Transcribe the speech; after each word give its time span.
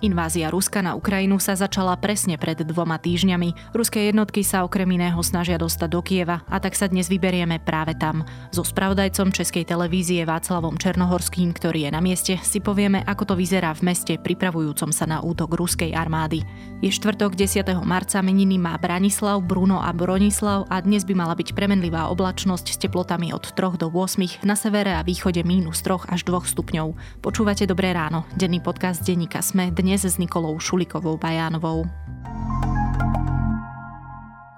Invázia 0.00 0.48
Ruska 0.48 0.80
na 0.80 0.96
Ukrajinu 0.96 1.36
sa 1.36 1.52
začala 1.52 1.92
presne 2.00 2.40
pred 2.40 2.56
dvoma 2.56 2.96
týždňami. 2.96 3.76
Ruské 3.76 4.08
jednotky 4.08 4.40
sa 4.40 4.64
okrem 4.64 4.88
iného 4.96 5.20
snažia 5.20 5.60
dostať 5.60 5.88
do 5.92 6.00
Kieva 6.00 6.40
a 6.48 6.56
tak 6.56 6.72
sa 6.72 6.88
dnes 6.88 7.04
vyberieme 7.12 7.60
práve 7.60 7.92
tam. 8.00 8.24
So 8.48 8.64
spravodajcom 8.64 9.28
Českej 9.28 9.68
televízie 9.68 10.24
Václavom 10.24 10.80
Černohorským, 10.80 11.52
ktorý 11.52 11.84
je 11.84 11.90
na 11.92 12.00
mieste, 12.00 12.40
si 12.40 12.64
povieme, 12.64 13.04
ako 13.04 13.28
to 13.28 13.34
vyzerá 13.36 13.76
v 13.76 13.92
meste 13.92 14.16
pripravujúcom 14.16 14.88
sa 14.88 15.04
na 15.04 15.20
útok 15.20 15.60
ruskej 15.60 15.92
armády. 15.92 16.48
Je 16.80 16.88
štvrtok 16.88 17.36
10. 17.36 17.60
marca, 17.84 18.24
meniny 18.24 18.56
má 18.56 18.80
Branislav, 18.80 19.44
Bruno 19.44 19.84
a 19.84 19.92
Bronislav 19.92 20.64
a 20.72 20.80
dnes 20.80 21.04
by 21.04 21.12
mala 21.12 21.36
byť 21.36 21.52
premenlivá 21.52 22.08
oblačnosť 22.08 22.72
s 22.72 22.80
teplotami 22.80 23.36
od 23.36 23.52
3 23.52 23.76
do 23.76 23.92
8, 23.92 24.48
na 24.48 24.56
severe 24.56 24.96
a 24.96 25.04
východe 25.04 25.44
mínus 25.44 25.84
3 25.84 26.08
až 26.08 26.24
2 26.24 26.56
stupňov. 26.56 27.20
Počúvate 27.20 27.68
Dobré 27.68 27.92
ráno, 27.92 28.24
denný 28.32 28.64
podcast 28.64 29.04
denníka 29.04 29.44
Sme 29.44 29.68
dnes 29.68 29.89
dnes 29.90 30.06
s 30.06 30.22
Nikolou 30.22 30.54
Šulikovou 30.54 31.18
Bajánovou. 31.18 31.82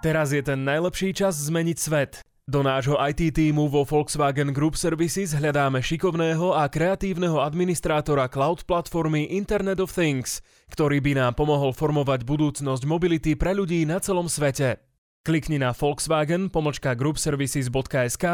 Teraz 0.04 0.28
je 0.28 0.44
ten 0.44 0.60
najlepší 0.60 1.16
čas 1.16 1.40
zmeniť 1.48 1.78
svet. 1.80 2.20
Do 2.44 2.60
nášho 2.60 3.00
IT 3.00 3.40
týmu 3.40 3.64
vo 3.72 3.80
Volkswagen 3.80 4.52
Group 4.52 4.76
Services 4.76 5.32
hľadáme 5.32 5.80
šikovného 5.80 6.52
a 6.52 6.68
kreatívneho 6.68 7.40
administrátora 7.40 8.28
cloud 8.28 8.68
platformy 8.68 9.32
Internet 9.32 9.80
of 9.80 9.96
Things, 9.96 10.44
ktorý 10.68 11.00
by 11.00 11.16
nám 11.16 11.32
pomohol 11.32 11.72
formovať 11.72 12.28
budúcnosť 12.28 12.84
mobility 12.84 13.32
pre 13.32 13.56
ľudí 13.56 13.88
na 13.88 14.04
celom 14.04 14.28
svete. 14.28 14.84
Klikni 15.24 15.56
na 15.56 15.72
Volkswagen 15.72 16.52
groupservices.sk 16.52 18.24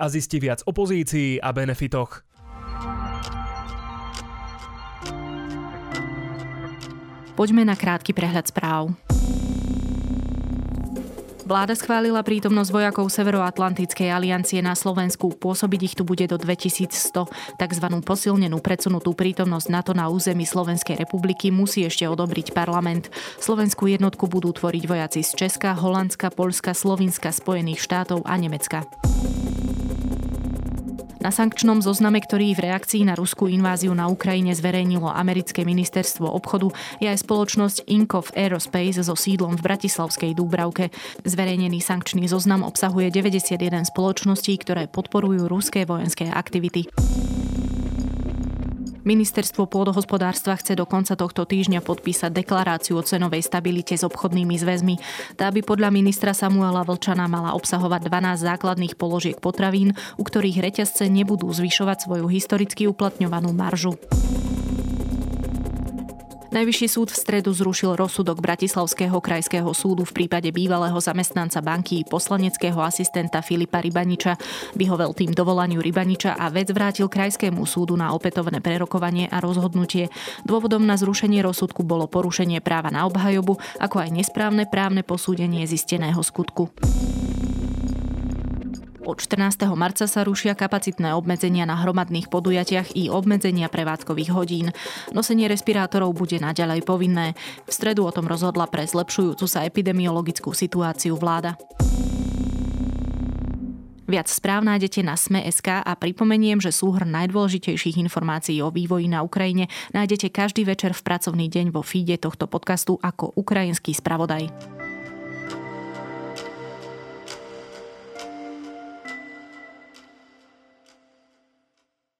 a 0.00 0.04
zisti 0.08 0.40
viac 0.40 0.64
o 0.64 0.72
pozícii 0.72 1.44
a 1.44 1.52
benefitoch. 1.52 2.24
Poďme 7.38 7.62
na 7.62 7.78
krátky 7.78 8.10
prehľad 8.10 8.50
správ. 8.50 8.90
Vláda 11.46 11.72
schválila 11.78 12.20
prítomnosť 12.26 12.70
vojakov 12.74 13.06
Severoatlantickej 13.08 14.10
aliancie 14.10 14.58
na 14.58 14.74
Slovensku. 14.74 15.38
Pôsobiť 15.38 15.80
ich 15.86 15.94
tu 15.94 16.02
bude 16.02 16.26
do 16.26 16.34
2100. 16.34 17.30
Takzvanú 17.56 18.02
posilnenú 18.02 18.58
predsunutú 18.58 19.14
prítomnosť 19.14 19.70
NATO 19.70 19.94
na 19.94 20.10
území 20.10 20.44
Slovenskej 20.44 20.98
republiky 20.98 21.54
musí 21.54 21.86
ešte 21.86 22.10
odobriť 22.10 22.52
parlament. 22.52 23.08
Slovenskú 23.38 23.86
jednotku 23.86 24.26
budú 24.26 24.50
tvoriť 24.50 24.84
vojaci 24.90 25.22
z 25.22 25.46
Česka, 25.46 25.78
Holandska, 25.78 26.34
Polska, 26.34 26.74
Slovinska, 26.74 27.30
Spojených 27.30 27.80
štátov 27.80 28.26
a 28.26 28.34
Nemecka. 28.34 28.82
Na 31.18 31.34
sankčnom 31.34 31.82
zozname, 31.82 32.22
ktorý 32.22 32.54
v 32.54 32.70
reakcii 32.70 33.02
na 33.02 33.18
ruskú 33.18 33.50
inváziu 33.50 33.90
na 33.90 34.06
Ukrajine 34.06 34.54
zverejnilo 34.54 35.10
americké 35.10 35.66
ministerstvo 35.66 36.30
obchodu, 36.30 36.70
je 37.02 37.10
aj 37.10 37.26
spoločnosť 37.26 37.90
Inkov 37.90 38.30
Aerospace 38.38 39.02
so 39.02 39.18
sídlom 39.18 39.58
v 39.58 39.64
Bratislavskej 39.66 40.38
Dúbravke. 40.38 40.94
Zverejnený 41.26 41.82
sankčný 41.82 42.30
zoznam 42.30 42.62
obsahuje 42.62 43.10
91 43.10 43.90
spoločností, 43.90 44.54
ktoré 44.62 44.86
podporujú 44.86 45.50
ruské 45.50 45.82
vojenské 45.82 46.30
aktivity. 46.30 46.86
Ministerstvo 49.08 49.64
pôdohospodárstva 49.64 50.60
chce 50.60 50.76
do 50.76 50.84
konca 50.84 51.16
tohto 51.16 51.48
týždňa 51.48 51.80
podpísať 51.80 52.28
deklaráciu 52.28 53.00
o 53.00 53.00
cenovej 53.00 53.40
stabilite 53.40 53.96
s 53.96 54.04
obchodnými 54.04 54.52
zväzmi. 54.60 55.00
Tá 55.40 55.48
by 55.48 55.64
podľa 55.64 55.88
ministra 55.88 56.36
Samuela 56.36 56.84
Vlčana 56.84 57.24
mala 57.24 57.56
obsahovať 57.56 58.04
12 58.04 58.44
základných 58.44 59.00
položiek 59.00 59.40
potravín, 59.40 59.96
u 60.20 60.22
ktorých 60.28 60.60
reťazce 60.60 61.08
nebudú 61.08 61.48
zvyšovať 61.48 62.04
svoju 62.04 62.28
historicky 62.28 62.84
uplatňovanú 62.84 63.48
maržu. 63.56 63.96
Najvyšší 66.48 66.88
súd 66.88 67.12
v 67.12 67.20
stredu 67.20 67.52
zrušil 67.52 67.92
rozsudok 67.92 68.40
Bratislavského 68.40 69.20
krajského 69.20 69.68
súdu 69.76 70.08
v 70.08 70.16
prípade 70.16 70.48
bývalého 70.48 70.96
zamestnanca 70.96 71.60
banky 71.60 72.08
poslaneckého 72.08 72.80
asistenta 72.80 73.44
Filipa 73.44 73.84
Rybaniča. 73.84 74.40
Vyhovel 74.72 75.12
tým 75.12 75.36
dovolaniu 75.36 75.84
Rybaniča 75.84 76.40
a 76.40 76.48
vec 76.48 76.72
vrátil 76.72 77.12
krajskému 77.12 77.68
súdu 77.68 78.00
na 78.00 78.16
opätovné 78.16 78.64
prerokovanie 78.64 79.28
a 79.28 79.44
rozhodnutie. 79.44 80.08
Dôvodom 80.48 80.88
na 80.88 80.96
zrušenie 80.96 81.44
rozsudku 81.44 81.84
bolo 81.84 82.08
porušenie 82.08 82.64
práva 82.64 82.88
na 82.88 83.04
obhajobu, 83.04 83.60
ako 83.76 84.08
aj 84.08 84.16
nesprávne 84.16 84.64
právne 84.64 85.04
posúdenie 85.04 85.68
zisteného 85.68 86.24
skutku. 86.24 86.72
Od 89.08 89.16
14. 89.16 89.72
marca 89.72 90.04
sa 90.04 90.20
rušia 90.20 90.52
kapacitné 90.52 91.16
obmedzenia 91.16 91.64
na 91.64 91.80
hromadných 91.80 92.28
podujatiach 92.28 92.92
i 92.92 93.08
obmedzenia 93.08 93.72
prevádzkových 93.72 94.30
hodín. 94.36 94.68
Nosenie 95.16 95.48
respirátorov 95.48 96.12
bude 96.12 96.36
naďalej 96.36 96.84
povinné. 96.84 97.32
V 97.64 97.72
stredu 97.72 98.04
o 98.04 98.12
tom 98.12 98.28
rozhodla 98.28 98.68
pre 98.68 98.84
zlepšujúcu 98.84 99.48
sa 99.48 99.64
epidemiologickú 99.64 100.52
situáciu 100.52 101.16
vláda. 101.16 101.56
Viac 104.04 104.28
správ 104.28 104.68
nájdete 104.68 105.00
na 105.00 105.16
Sme.sk 105.16 105.84
a 105.84 105.92
pripomeniem, 105.96 106.60
že 106.60 106.68
súhrn 106.68 107.08
najdôležitejších 107.08 107.96
informácií 108.04 108.60
o 108.60 108.68
vývoji 108.68 109.08
na 109.08 109.24
Ukrajine 109.24 109.72
nájdete 109.96 110.28
každý 110.28 110.68
večer 110.68 110.92
v 110.92 111.00
pracovný 111.00 111.48
deň 111.48 111.72
vo 111.72 111.80
feede 111.80 112.20
tohto 112.20 112.44
podcastu 112.44 113.00
ako 113.00 113.32
ukrajinský 113.40 113.96
spravodaj. 113.96 114.52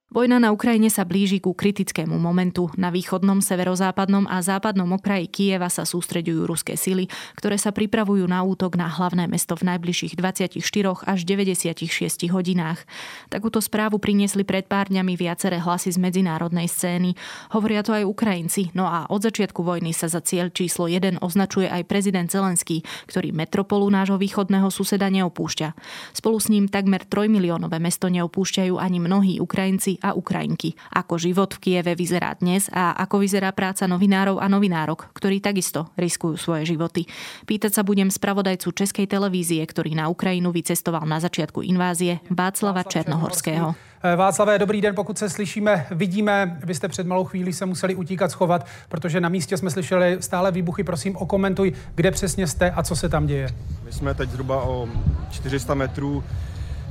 Vojna 0.09 0.41
na 0.41 0.49
Ukrajine 0.49 0.89
sa 0.89 1.05
blíži 1.05 1.37
ku 1.37 1.53
kritickému 1.53 2.17
momentu. 2.17 2.73
Na 2.73 2.89
východnom, 2.89 3.45
severozápadnom 3.45 4.25
a 4.25 4.41
západnom 4.41 4.89
okraji 4.97 5.29
Kieva 5.29 5.69
sa 5.69 5.85
sústreďujú 5.85 6.49
ruské 6.49 6.73
sily, 6.73 7.05
ktoré 7.37 7.61
sa 7.61 7.69
pripravujú 7.69 8.25
na 8.25 8.41
útok 8.41 8.73
na 8.73 8.89
hlavné 8.89 9.29
mesto 9.29 9.53
v 9.53 9.69
najbližších 9.69 10.17
24 10.17 10.57
až 11.05 11.19
96 11.29 12.25
hodinách. 12.33 12.89
Takúto 13.29 13.61
správu 13.61 14.01
priniesli 14.01 14.41
pred 14.41 14.65
pár 14.65 14.89
dňami 14.89 15.13
viaceré 15.13 15.61
hlasy 15.61 15.93
z 15.93 16.01
medzinárodnej 16.01 16.65
scény. 16.65 17.13
Hovoria 17.53 17.85
to 17.85 17.93
aj 17.93 18.09
Ukrajinci, 18.09 18.73
no 18.73 18.89
a 18.89 19.05
od 19.13 19.21
začiatku 19.21 19.61
vojny 19.61 19.93
sa 19.93 20.09
za 20.09 20.25
cieľ 20.25 20.49
číslo 20.49 20.89
1 20.89 21.21
označuje 21.21 21.69
aj 21.69 21.85
prezident 21.85 22.25
Zelenský, 22.25 22.81
ktorý 23.05 23.29
metropolu 23.29 23.85
nášho 23.93 24.17
východného 24.17 24.73
suseda 24.73 25.05
neopúšťa. 25.13 25.77
Spolu 26.17 26.41
s 26.41 26.49
ním 26.49 26.65
takmer 26.65 27.05
3 27.05 27.29
miliónové 27.29 27.77
mesto 27.77 28.09
neopúšťajú 28.09 28.73
ani 28.73 28.97
mnohí 28.97 29.37
Ukrajinci 29.37 29.98
a 30.01 30.15
Ukrajinky. 30.15 30.73
Ako 30.95 31.19
život 31.19 31.53
v 31.55 31.59
Kieve 31.59 31.93
vyzerá 31.93 32.35
dnes 32.39 32.71
a 32.73 32.95
ako 32.97 33.21
vyzerá 33.21 33.51
práca 33.53 33.85
novinárov 33.85 34.39
a 34.39 34.47
novinárok, 34.47 35.11
ktorí 35.13 35.43
takisto 35.43 35.91
riskujú 35.99 36.35
svoje 36.39 36.71
životy. 36.71 37.05
Pýtať 37.45 37.79
sa 37.79 37.85
budem 37.85 38.09
spravodajcu 38.09 38.71
Českej 38.71 39.05
televízie, 39.05 39.61
ktorý 39.63 39.93
na 39.93 40.09
Ukrajinu 40.09 40.49
vycestoval 40.49 41.03
na 41.03 41.19
začiatku 41.19 41.61
invázie, 41.61 42.23
Václava 42.31 42.83
Černohorského. 42.83 43.89
Eh, 44.03 44.15
Václavé, 44.15 44.59
dobrý 44.59 44.81
den, 44.81 44.95
pokud 44.95 45.17
se 45.17 45.29
slyšíme, 45.29 45.85
vidíme, 45.91 46.57
vy 46.63 46.75
jste 46.75 46.87
před 46.87 47.07
malou 47.07 47.23
chvíli 47.23 47.53
se 47.53 47.65
museli 47.65 47.95
utíkat, 47.95 48.31
schovat, 48.31 48.65
protože 48.89 49.21
na 49.21 49.29
místě 49.29 49.57
jsme 49.57 49.71
slyšeli 49.71 50.17
stále 50.19 50.51
výbuchy. 50.51 50.83
Prosím, 50.83 51.15
okomentuj, 51.15 51.73
kde 51.95 52.11
přesně 52.11 52.47
jste 52.47 52.71
a 52.71 52.83
co 52.83 52.95
se 52.95 53.09
tam 53.09 53.27
děje. 53.27 53.49
My 53.85 53.91
jsme 53.91 54.13
teď 54.13 54.29
zhruba 54.29 54.63
o 54.63 54.89
400 55.31 55.73
metrů 55.73 56.23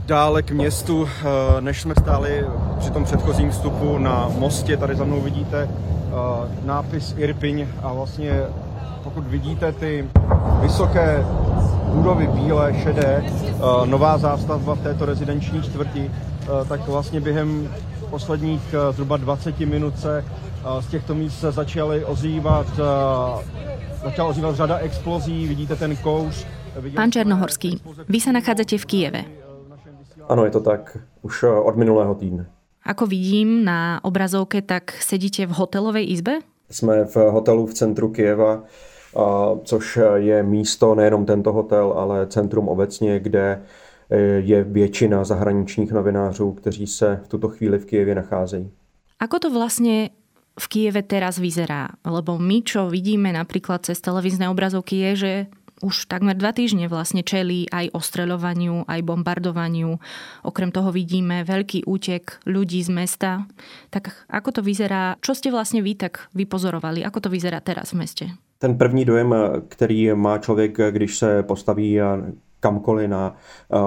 dále 0.08 0.42
k 0.42 0.50
městu, 0.50 1.08
eh, 1.08 1.60
než 1.60 1.80
jsme 1.80 1.94
stáli 2.00 2.44
při 2.78 2.90
tom 2.90 3.04
předchozím 3.04 3.50
vstupu 3.50 3.98
na 3.98 4.28
mostě. 4.38 4.76
Tady 4.76 4.94
za 4.96 5.04
mnou 5.04 5.20
vidíte 5.20 5.68
eh, 5.68 6.66
nápis 6.66 7.14
Irpiň 7.18 7.66
a 7.82 7.92
vlastně 7.92 8.42
pokud 9.04 9.26
vidíte 9.26 9.72
ty 9.72 10.08
vysoké 10.60 11.24
budovy 11.84 12.26
bílé, 12.26 12.74
šedé, 12.82 13.24
eh, 13.24 13.86
nová 13.86 14.18
zástavba 14.18 14.74
v 14.74 14.80
této 14.80 15.06
rezidenční 15.06 15.62
čtvrti, 15.62 16.10
tak 16.68 16.88
vlastně 16.88 17.20
během 17.20 17.68
posledních 18.10 18.74
zhruba 18.90 19.16
20 19.16 19.66
minut 19.66 19.98
se 19.98 20.24
z 20.80 20.86
těchto 20.86 21.14
míst 21.14 21.40
se 21.40 21.52
začaly 21.52 22.04
ozývat, 22.04 22.66
začala 24.04 24.28
ozývat 24.28 24.56
řada 24.56 24.76
explozí, 24.76 25.48
vidíte 25.48 25.76
ten 25.76 25.96
kouř. 25.96 26.46
Pán 26.94 27.12
Černohorský, 27.12 27.80
vy 28.08 28.18
sa 28.20 28.32
nachádzate 28.32 28.78
v 28.78 28.86
Kieve. 28.86 29.37
Ano, 30.28 30.44
je 30.44 30.50
to 30.50 30.60
tak 30.60 30.98
už 31.24 31.42
eh, 31.42 31.48
od 31.48 31.76
minulého 31.76 32.14
týdne. 32.14 32.46
Ako 32.84 33.04
vidím 33.08 33.64
na 33.64 34.00
obrazovke, 34.00 34.64
tak 34.64 34.96
sedíte 35.00 35.44
v 35.44 35.52
hotelovej 35.52 36.08
izbe? 36.08 36.40
Jsme 36.70 37.04
v 37.04 37.16
hotelu 37.16 37.66
v 37.66 37.74
centru 37.74 38.08
Kieva, 38.08 38.64
což 39.64 39.98
je 40.14 40.42
místo 40.42 40.94
nejenom 40.94 41.26
tento 41.26 41.52
hotel, 41.52 41.92
ale 41.96 42.26
centrum 42.26 42.68
obecně, 42.68 43.20
kde 43.20 43.60
eh, 44.10 44.16
je 44.44 44.64
většina 44.64 45.24
zahraničních 45.24 45.92
novinářů, 45.92 46.52
kteří 46.52 46.86
se 46.86 47.20
v 47.24 47.28
tuto 47.28 47.48
chvíli 47.48 47.78
v 47.78 47.84
Kijevě 47.84 48.14
nacházejí. 48.14 48.70
Ako 49.18 49.42
to 49.42 49.48
vlastne 49.50 50.14
v 50.54 50.66
Kieve 50.70 51.02
teraz 51.02 51.42
vyzerá? 51.42 51.90
Lebo 52.06 52.38
my, 52.38 52.62
čo 52.62 52.86
vidíme 52.86 53.34
napríklad 53.34 53.82
cez 53.82 53.98
televízne 53.98 54.46
obrazovky, 54.46 54.94
je, 54.94 55.12
že 55.16 55.32
už 55.82 56.06
takmer 56.06 56.36
dva 56.36 56.52
týždne 56.52 56.88
vlastne 56.88 57.22
čelí 57.22 57.70
aj 57.70 57.94
ostreľovaniu, 57.94 58.84
aj 58.88 59.00
bombardovaniu. 59.02 59.98
Okrem 60.42 60.70
toho 60.72 60.92
vidíme 60.92 61.44
veľký 61.44 61.86
útek 61.86 62.42
ľudí 62.46 62.82
z 62.82 62.90
mesta. 62.90 63.46
Tak 63.90 64.28
ako 64.28 64.58
to 64.58 64.60
vyzerá? 64.62 65.16
Čo 65.20 65.34
ste 65.34 65.50
vlastne 65.50 65.82
vy 65.82 65.94
tak 65.94 66.28
vypozorovali? 66.34 67.04
Ako 67.06 67.20
to 67.20 67.28
vyzerá 67.30 67.60
teraz 67.60 67.92
v 67.94 68.02
meste? 68.02 68.24
Ten 68.58 68.78
první 68.78 69.04
dojem, 69.04 69.34
který 69.68 70.14
má 70.14 70.38
člověk, 70.38 70.78
když 70.90 71.18
se 71.18 71.42
postaví 71.42 72.00
kamkoliv 72.60 73.10
na 73.10 73.36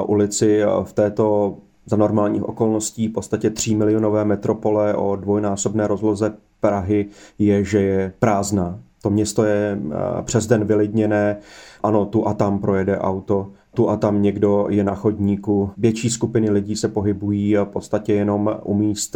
ulici 0.05 0.61
v 0.83 0.93
této 0.93 1.57
za 1.85 1.95
normálních 1.95 2.43
okolností 2.43 3.07
v 3.07 3.11
podstatě 3.11 3.49
3 3.49 3.75
milionové 3.75 4.25
metropole 4.25 4.95
o 4.95 5.15
dvojnásobné 5.15 5.87
rozloze 5.87 6.33
Prahy 6.59 7.09
je, 7.39 7.63
že 7.63 7.81
je 7.81 8.13
prázdná. 8.19 8.79
To 9.01 9.09
město 9.09 9.43
je 9.43 9.79
přes 10.23 10.47
den 10.47 10.65
vylidněné, 10.65 11.37
ano, 11.83 12.05
tu 12.05 12.27
a 12.27 12.33
tam 12.33 12.59
projede 12.59 12.97
auto, 12.97 13.51
tu 13.73 13.89
a 13.89 13.97
tam 13.97 14.21
někdo 14.21 14.67
je 14.69 14.83
na 14.83 14.95
chodníku. 14.95 15.69
Větší 15.77 16.09
skupiny 16.09 16.49
lidí 16.49 16.75
se 16.75 16.87
pohybují 16.87 17.55
v 17.55 17.65
podstatě 17.65 18.13
jenom 18.13 18.55
u 18.63 18.73
míst, 18.73 19.15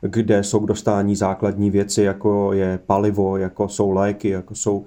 kde 0.00 0.42
jsou 0.42 0.60
k 0.60 0.66
dostání 0.66 1.16
základní 1.16 1.70
věci, 1.70 2.02
jako 2.02 2.52
je 2.52 2.78
palivo, 2.86 3.36
jako 3.36 3.68
jsou 3.68 3.90
léky, 3.90 4.28
jako 4.28 4.54
jsou 4.54 4.84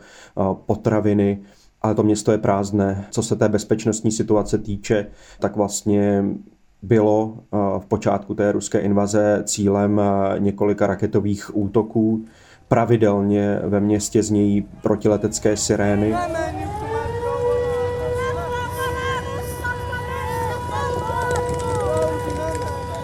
potraviny 0.66 1.40
ale 1.82 1.96
to 1.96 2.04
město 2.04 2.32
je 2.32 2.38
prázdné. 2.38 3.06
Co 3.12 3.24
se 3.24 3.36
té 3.36 3.50
bezpečnostní 3.50 4.12
situace 4.12 4.58
týče, 4.58 5.06
tak 5.40 5.56
vlastně 5.56 6.26
bylo 6.82 7.38
v 7.80 7.86
počátku 7.86 8.34
té 8.34 8.52
ruské 8.52 8.80
invaze 8.80 9.44
cílem 9.46 10.02
několika 10.38 10.88
raketových 10.88 11.58
útoků. 11.58 12.26
Pravidelně 12.68 13.60
ve 13.64 13.80
městě 13.80 14.24
znějí 14.24 14.68
protiletecké 14.82 15.58
sirény. 15.58 16.16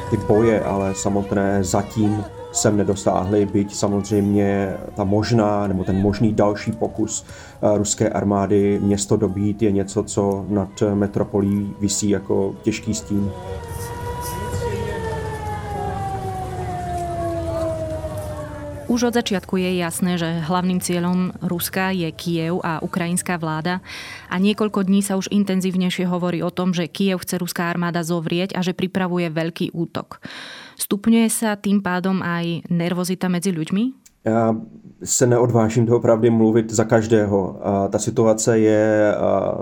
Ty 0.10 0.18
boje 0.18 0.64
ale 0.64 0.96
samotné 0.96 1.64
zatím 1.64 2.24
sem 2.52 2.78
nedosáhli, 2.78 3.46
byť 3.46 3.76
samozřejmě 3.76 4.78
ta 4.96 5.04
možná 5.04 5.68
nebo 5.68 5.84
ten 5.84 6.02
možný 6.02 6.34
další 6.34 6.72
pokus 6.72 7.26
eh, 7.26 7.78
ruské 7.78 8.10
armády 8.10 8.80
město 8.82 9.18
dobít 9.18 9.62
je 9.62 9.72
něco, 9.72 10.04
co 10.04 10.46
nad 10.50 10.70
metropolí 10.94 11.74
visí 11.80 12.10
jako 12.10 12.56
těžký 12.62 12.94
stín. 12.94 13.32
Už 18.90 19.14
od 19.14 19.22
začiatku 19.22 19.54
je 19.62 19.78
jasné, 19.78 20.18
že 20.18 20.42
hlavným 20.50 20.82
cieľom 20.82 21.38
Ruska 21.46 21.94
je 21.94 22.10
Kiev 22.10 22.58
a 22.66 22.82
ukrajinská 22.82 23.38
vláda 23.38 23.86
a 24.34 24.42
niekoľko 24.42 24.82
dní 24.82 25.06
sa 25.06 25.14
už 25.14 25.30
intenzívnejšie 25.30 26.10
hovorí 26.10 26.42
o 26.42 26.50
tom, 26.50 26.74
že 26.74 26.90
Kiev 26.90 27.22
chce 27.22 27.38
ruská 27.38 27.70
armáda 27.70 28.02
zovrieť 28.02 28.58
a 28.58 28.66
že 28.66 28.74
pripravuje 28.74 29.30
veľký 29.30 29.78
útok. 29.78 30.18
Stupňuje 30.82 31.30
sa 31.30 31.54
tým 31.54 31.86
pádom 31.86 32.26
aj 32.26 32.66
nervozita 32.74 33.30
medzi 33.30 33.54
ľuďmi? 33.54 34.10
Já 34.26 34.56
se 35.04 35.28
neodvážím 35.28 35.86
doopravdy 35.86 36.30
mluvit 36.30 36.72
za 36.72 36.84
každého. 36.84 37.60
Ta 37.90 38.00
situace 38.00 38.60
je 38.60 39.14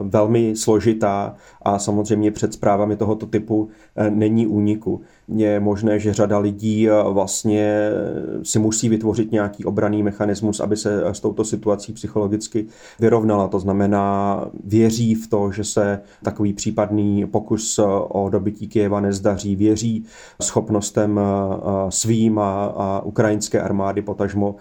velmi 0.02 0.56
složitá 0.56 1.36
a 1.62 1.80
samozřejmě 1.80 2.32
před 2.32 2.54
zprávami 2.54 2.96
tohoto 2.96 3.26
typu 3.26 3.70
e, 3.96 4.10
není 4.10 4.48
úniku. 4.48 5.02
Je 5.36 5.60
možné, 5.60 6.00
že 6.00 6.14
řada 6.14 6.38
lidí 6.38 6.90
e, 6.90 7.04
vlastně 7.10 7.90
si 8.44 8.60
musí 8.60 8.90
vytvořit 8.90 9.32
nějaký 9.32 9.66
obraný 9.66 10.04
mechanismus, 10.04 10.60
aby 10.60 10.78
se 10.78 11.06
s 11.06 11.20
touto 11.20 11.44
situací 11.44 11.94
psychologicky 11.94 12.66
vyrovnala. 13.00 13.48
To 13.48 13.60
znamená, 13.60 14.46
věří 14.64 15.16
v 15.16 15.28
to, 15.28 15.52
že 15.52 15.64
se 15.64 16.02
takový 16.24 16.54
případný 16.54 17.26
pokus 17.26 17.80
o 18.10 18.30
dobytí 18.30 18.68
Kyjeva 18.68 19.00
nezdaří, 19.02 19.56
věří 19.56 20.06
schopnostem 20.42 21.20
svým 21.90 22.40
a, 22.40 22.66
a 22.66 23.02
ukrajinské 23.02 23.62
armády 23.62 24.02
potažmo 24.02 24.56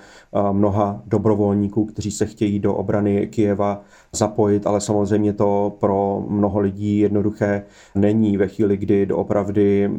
mnoha 0.52 1.02
dobrovolníků, 1.06 1.84
kteří 1.84 2.10
se 2.10 2.26
chtějí 2.26 2.58
do 2.58 2.74
obrany 2.74 3.26
Kijeva 3.26 3.80
zapojit, 4.12 4.66
ale 4.66 4.80
samozřejmě 4.80 5.32
to 5.32 5.76
pro 5.80 6.24
mnoho 6.28 6.60
lidí 6.60 6.98
jednoduché 6.98 7.62
není 7.94 8.36
ve 8.36 8.48
chvíli, 8.48 8.76
kdy 8.76 9.06
doopravdy 9.06 9.90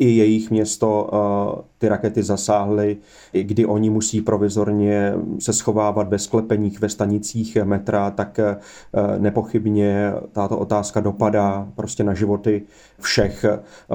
i 0.00 0.10
jejich 0.10 0.50
město 0.50 1.10
eh, 1.12 1.62
ty 1.78 1.88
rakety 1.88 2.22
zasáhly, 2.22 2.96
kdy 3.32 3.66
oni 3.66 3.90
musí 3.90 4.20
provizorně 4.20 5.14
se 5.38 5.52
schovávat 5.52 6.08
ve 6.08 6.18
sklepeních, 6.18 6.80
ve 6.80 6.88
stanicích 6.88 7.56
metra, 7.64 8.10
tak 8.10 8.38
eh, 8.38 8.56
nepochybně 9.18 10.12
tato 10.32 10.58
otázka 10.58 11.00
dopadá 11.00 11.68
prostě 11.74 12.04
na 12.04 12.14
životy 12.14 12.62
všech. 13.00 13.44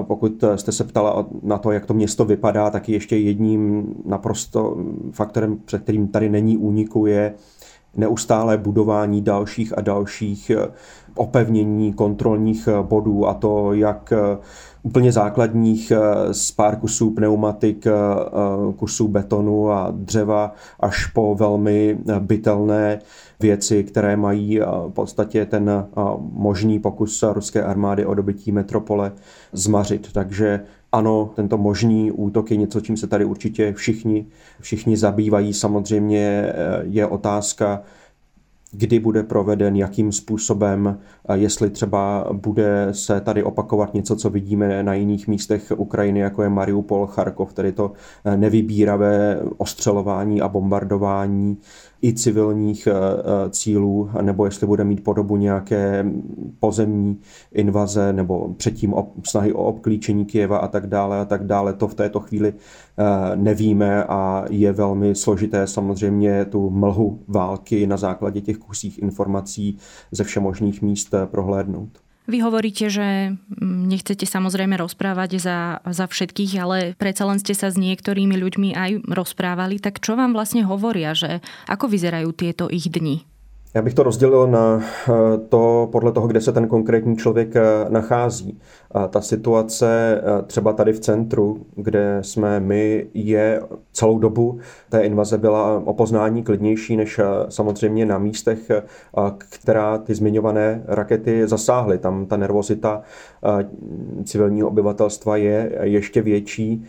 Pokud 0.01 0.43
jste 0.55 0.71
se 0.71 0.83
ptala 0.83 1.25
na 1.43 1.57
to, 1.57 1.71
jak 1.71 1.85
to 1.85 1.93
město 1.93 2.25
vypadá, 2.25 2.69
tak 2.69 2.89
ještě 2.89 3.17
jedním 3.17 3.93
naprosto 4.05 4.77
faktorem, 5.11 5.57
před 5.65 5.83
kterým 5.83 6.07
tady 6.07 6.29
není 6.29 6.57
úniku, 6.57 7.05
je 7.05 7.33
neustále 7.97 8.57
budování 8.57 9.21
dalších 9.21 9.77
a 9.77 9.81
dalších 9.81 10.49
eh, 10.49 10.67
opevnění 11.15 11.93
kontrolních 11.93 12.69
bodů 12.81 13.27
a 13.27 13.33
to 13.33 13.73
jak 13.73 14.13
úplně 14.85 15.11
základních 15.11 15.91
eh, 15.91 16.33
z 16.33 16.51
pár 16.51 16.75
kusů 16.75 17.11
pneumatik, 17.11 17.87
eh, 17.87 17.91
eh, 17.91 18.73
kusů 18.73 19.07
betonu 19.07 19.71
a 19.71 19.91
dřeva 19.91 20.53
až 20.79 21.05
po 21.05 21.35
velmi 21.35 21.97
bytelné 22.19 22.99
věci, 23.39 23.83
které 23.83 24.17
mají 24.17 24.59
v 24.59 24.91
podstatě 24.93 25.45
ten 25.45 25.85
možný 26.31 26.79
pokus 26.79 27.23
ruské 27.23 27.63
armády 27.63 28.05
o 28.05 28.13
dobytí 28.13 28.51
metropole 28.51 29.11
zmařit. 29.53 30.13
Takže 30.13 30.59
ano, 30.95 31.29
tento 31.35 31.57
možný 31.57 32.11
útok 32.11 32.51
je 32.51 32.57
něco, 32.57 32.81
čím 32.81 32.97
se 32.97 33.07
tady 33.07 33.25
určitě 33.25 33.73
všichni, 33.73 34.25
všichni 34.59 34.97
zabývají. 34.97 35.53
Samozřejmě 35.53 36.53
je 36.81 37.07
otázka, 37.07 37.81
kdy 38.71 38.99
bude 38.99 39.23
proveden, 39.23 39.75
jakým 39.75 40.11
způsobem, 40.11 40.99
jestli 41.33 41.69
třeba 41.69 42.27
bude 42.31 42.87
se 42.91 43.21
tady 43.21 43.43
opakovat 43.43 43.93
něco, 43.93 44.15
co 44.15 44.29
vidíme 44.29 44.83
na 44.83 44.93
jiných 44.93 45.27
místech 45.27 45.71
Ukrajiny, 45.77 46.19
jako 46.19 46.43
je 46.43 46.49
Mariupol, 46.49 47.07
Charkov, 47.07 47.53
tedy 47.53 47.71
to 47.71 47.91
nevybíravé 48.35 49.39
ostřelování 49.57 50.41
a 50.41 50.47
bombardování 50.47 51.57
i 52.05 52.13
civilních 52.13 52.87
eh, 52.87 52.91
eh, 52.93 53.49
cílů, 53.49 54.09
nebo 54.21 54.45
jestli 54.45 54.67
bude 54.67 54.83
mít 54.83 55.03
podobu 55.03 55.37
nějaké 55.37 56.05
pozemní 56.59 57.19
invaze 57.51 58.13
nebo 58.13 58.53
předtím 58.57 58.93
snahy 59.23 59.53
o 59.53 59.63
obklíčení 59.63 60.25
Kieva 60.25 60.57
a 60.57 60.67
tak 60.67 60.87
dále 60.87 61.19
a 61.19 61.25
tak 61.25 61.45
dále. 61.45 61.73
To 61.73 61.87
v 61.87 61.95
této 61.95 62.19
chvíli 62.19 62.53
eh, 62.53 63.35
nevíme 63.35 64.03
a 64.03 64.45
je 64.49 64.71
velmi 64.71 65.15
složité 65.15 65.67
samozřejmě 65.67 66.45
tu 66.45 66.69
mlhu 66.69 67.19
války 67.27 67.87
na 67.87 67.97
základě 67.97 68.41
těch 68.41 68.57
kusích 68.57 68.99
informací 68.99 69.77
ze 70.11 70.23
všemožných 70.23 70.81
míst 70.81 71.13
prohlédnout. 71.31 72.04
Vy 72.25 72.41
hovoríte, 72.41 72.89
že 72.89 73.37
mm, 73.37 73.85
nechcete 73.85 74.25
samozrejme 74.25 74.81
rozprávať 74.81 75.37
za, 75.37 75.59
za 75.85 76.05
všetkých, 76.09 76.51
ale 76.57 76.77
predsa 76.97 77.29
len 77.29 77.37
ste 77.37 77.53
sa 77.53 77.69
s 77.69 77.77
niektorými 77.77 78.33
ľuďmi 78.33 78.73
aj 78.73 78.91
rozprávali. 79.05 79.77
Tak 79.77 80.01
čo 80.01 80.17
vám 80.17 80.33
vlastne 80.33 80.65
hovoria, 80.65 81.13
že 81.13 81.45
ako 81.69 81.85
vyzerajú 81.85 82.29
tieto 82.33 82.65
ich 82.65 82.89
dni? 82.89 83.34
Já 83.75 83.81
bych 83.81 83.93
to 83.93 84.03
rozdělil 84.03 84.47
na 84.47 84.79
eh, 84.81 85.11
to 85.49 85.89
podle 85.91 86.11
toho, 86.11 86.27
kde 86.27 86.41
se 86.41 86.51
ten 86.51 86.67
konkrétní 86.67 87.17
člověk 87.17 87.55
eh, 87.55 87.61
nachází. 87.89 88.59
Ta 89.09 89.21
situace 89.21 90.21
eh, 90.21 90.41
třeba 90.41 90.73
tady 90.73 90.93
v 90.93 90.99
centru, 90.99 91.65
kde 91.75 92.17
jsme 92.21 92.59
my, 92.59 93.07
je 93.13 93.61
celou 93.91 94.19
dobu 94.19 94.59
té 94.89 95.01
invaze 95.01 95.37
byla 95.37 95.81
o 95.85 95.93
poznání 95.93 96.43
klidnější 96.43 96.97
než 96.97 97.19
samozřejmě 97.49 98.05
na 98.05 98.17
místech, 98.17 98.71
která 99.49 99.97
ty 99.97 100.15
zmiňované 100.15 100.83
rakety 100.87 101.47
zasáhly. 101.47 101.97
Tam 101.97 102.25
ta 102.25 102.37
nervozita 102.37 103.01
civilního 104.23 104.67
obyvatelstva 104.67 105.37
je 105.37 105.79
ještě 105.81 106.21
větší. 106.21 106.85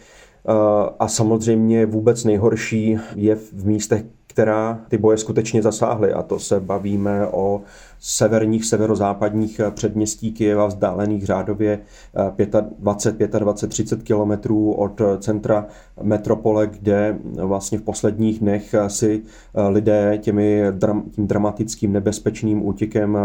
A 0.99 1.09
samozřejmě 1.09 1.87
vůbec 1.87 2.25
nejhorší 2.25 2.99
je 3.17 3.35
v 3.35 3.67
místech, 3.67 4.05
která 4.37 4.79
ty 4.89 4.99
boje 4.99 5.19
skutečně 5.19 5.63
zasáhly. 5.63 6.13
A 6.13 6.23
to 6.23 6.39
se 6.39 6.61
bavíme 6.61 7.27
o 7.27 7.63
severních, 8.01 8.65
severozápadních 8.65 9.61
předměstí 9.71 10.33
Kyjeva, 10.33 10.67
vzdálených 10.67 11.27
řádově 11.27 11.79
25, 12.79 13.33
25, 13.33 13.69
30 13.69 14.03
kilometrů 14.03 14.73
od 14.73 15.01
centra 15.19 15.67
metropole, 16.03 16.67
kde 16.67 17.19
vlastně 17.43 17.79
v 17.79 17.83
posledních 17.83 18.39
dnech 18.39 18.75
si 18.89 19.23
lidé 19.69 20.19
těmi, 20.23 20.63
tím 21.11 21.27
dramatickým 21.27 21.93
nebezpečným 21.93 22.67
útěkem 22.67 23.19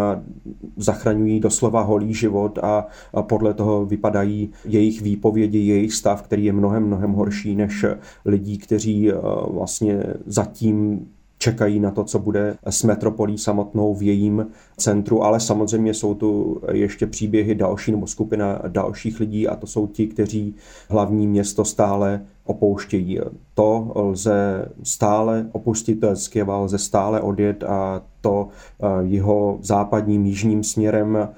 zachraňují 0.78 1.40
doslova 1.40 1.82
holý 1.82 2.14
život 2.14 2.60
a 2.64 2.88
podle 3.22 3.54
toho 3.54 3.86
vypadají 3.86 4.52
jejich 4.66 5.02
výpovědi, 5.02 5.60
jejich 5.60 5.94
stav, 5.94 6.22
který 6.22 6.46
je 6.46 6.54
mnohem, 6.54 6.84
mnohem 6.84 7.12
horší 7.12 7.56
než 7.56 7.86
lidí, 8.26 8.58
kteří 8.58 9.12
vlastně 9.48 10.04
zatím 10.26 11.08
čekají 11.42 11.80
na 11.80 11.92
to, 11.92 12.04
co 12.04 12.20
bude 12.20 12.58
s 12.70 12.84
metropolí 12.84 13.38
samotnou 13.38 13.94
v 13.94 14.04
jejím 14.04 14.48
centru, 14.78 15.24
ale 15.24 15.40
samozřejmě 15.40 15.94
jsou 15.94 16.14
tu 16.14 16.62
ještě 16.72 17.08
příběhy 17.08 17.56
další 17.56 17.92
nebo 17.92 18.08
skupina 18.08 18.62
dalších 18.68 19.20
lidí 19.20 19.48
a 19.48 19.56
to 19.56 19.68
jsou 19.68 19.88
ti, 19.88 20.08
kteří 20.08 20.56
hlavní 20.90 21.28
město 21.28 21.66
stále 21.66 22.22
opouštějí. 22.46 23.20
To 23.54 23.92
lze 23.96 24.70
stále 24.84 25.46
opustit 25.52 26.04
z 26.14 26.30
lze 26.48 26.78
stále 26.78 27.22
odjet 27.22 27.64
a 27.64 28.02
to 28.22 28.48
eh, 28.48 28.86
jeho 29.02 29.58
západním 29.62 30.26
jižním 30.26 30.64
směrem 30.64 31.18
eh, 31.18 31.30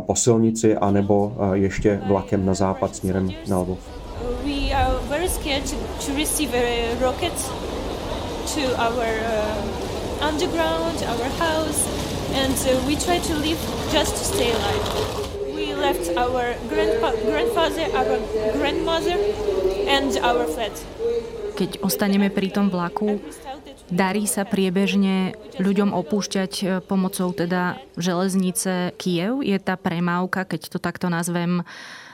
po 0.00 0.14
silnici 0.14 0.76
anebo 0.76 1.32
eh, 1.36 1.58
ještě 1.58 2.00
vlakem 2.06 2.46
na 2.46 2.54
západ 2.54 2.96
směrem 2.96 3.30
na 3.48 3.58
Lvov. 3.58 3.78
We 4.44 4.72
are 4.74 4.94
very 5.08 5.28
scared 5.28 5.70
to, 5.70 5.76
to 6.06 6.18
receive 6.18 6.52
rockets 7.00 7.50
to 8.58 8.74
our 8.74 9.06
uh, 9.22 10.26
underground, 10.26 10.98
our 11.06 11.28
house, 11.38 11.86
and 12.34 12.58
uh, 12.66 12.74
we 12.90 12.98
try 12.98 13.18
to 13.22 13.34
live 13.38 13.60
just 13.94 14.18
to 14.18 14.24
stay 14.34 14.50
alive. 14.50 14.84
We 15.54 15.78
left 15.78 16.10
our 16.18 16.58
grandpa, 16.66 17.14
grandfather, 17.22 17.86
our 17.94 18.18
grandmother, 18.58 19.14
and 19.86 20.10
our 20.26 20.42
flat. 20.50 20.74
Keď 21.54 21.86
ostaneme 21.86 22.34
pri 22.34 22.50
tom 22.50 22.66
vlaku, 22.66 23.22
darí 23.94 24.26
sa 24.26 24.42
priebežne 24.42 25.38
ľuďom 25.62 25.94
opúšťať 25.94 26.52
e, 26.62 26.66
pomocou 26.82 27.30
teda 27.34 27.78
železnice 27.98 28.94
Kiev? 28.98 29.42
Je 29.42 29.58
tá 29.58 29.74
premávka, 29.78 30.46
keď 30.46 30.70
to 30.70 30.78
takto 30.78 31.10
nazvem, 31.10 31.62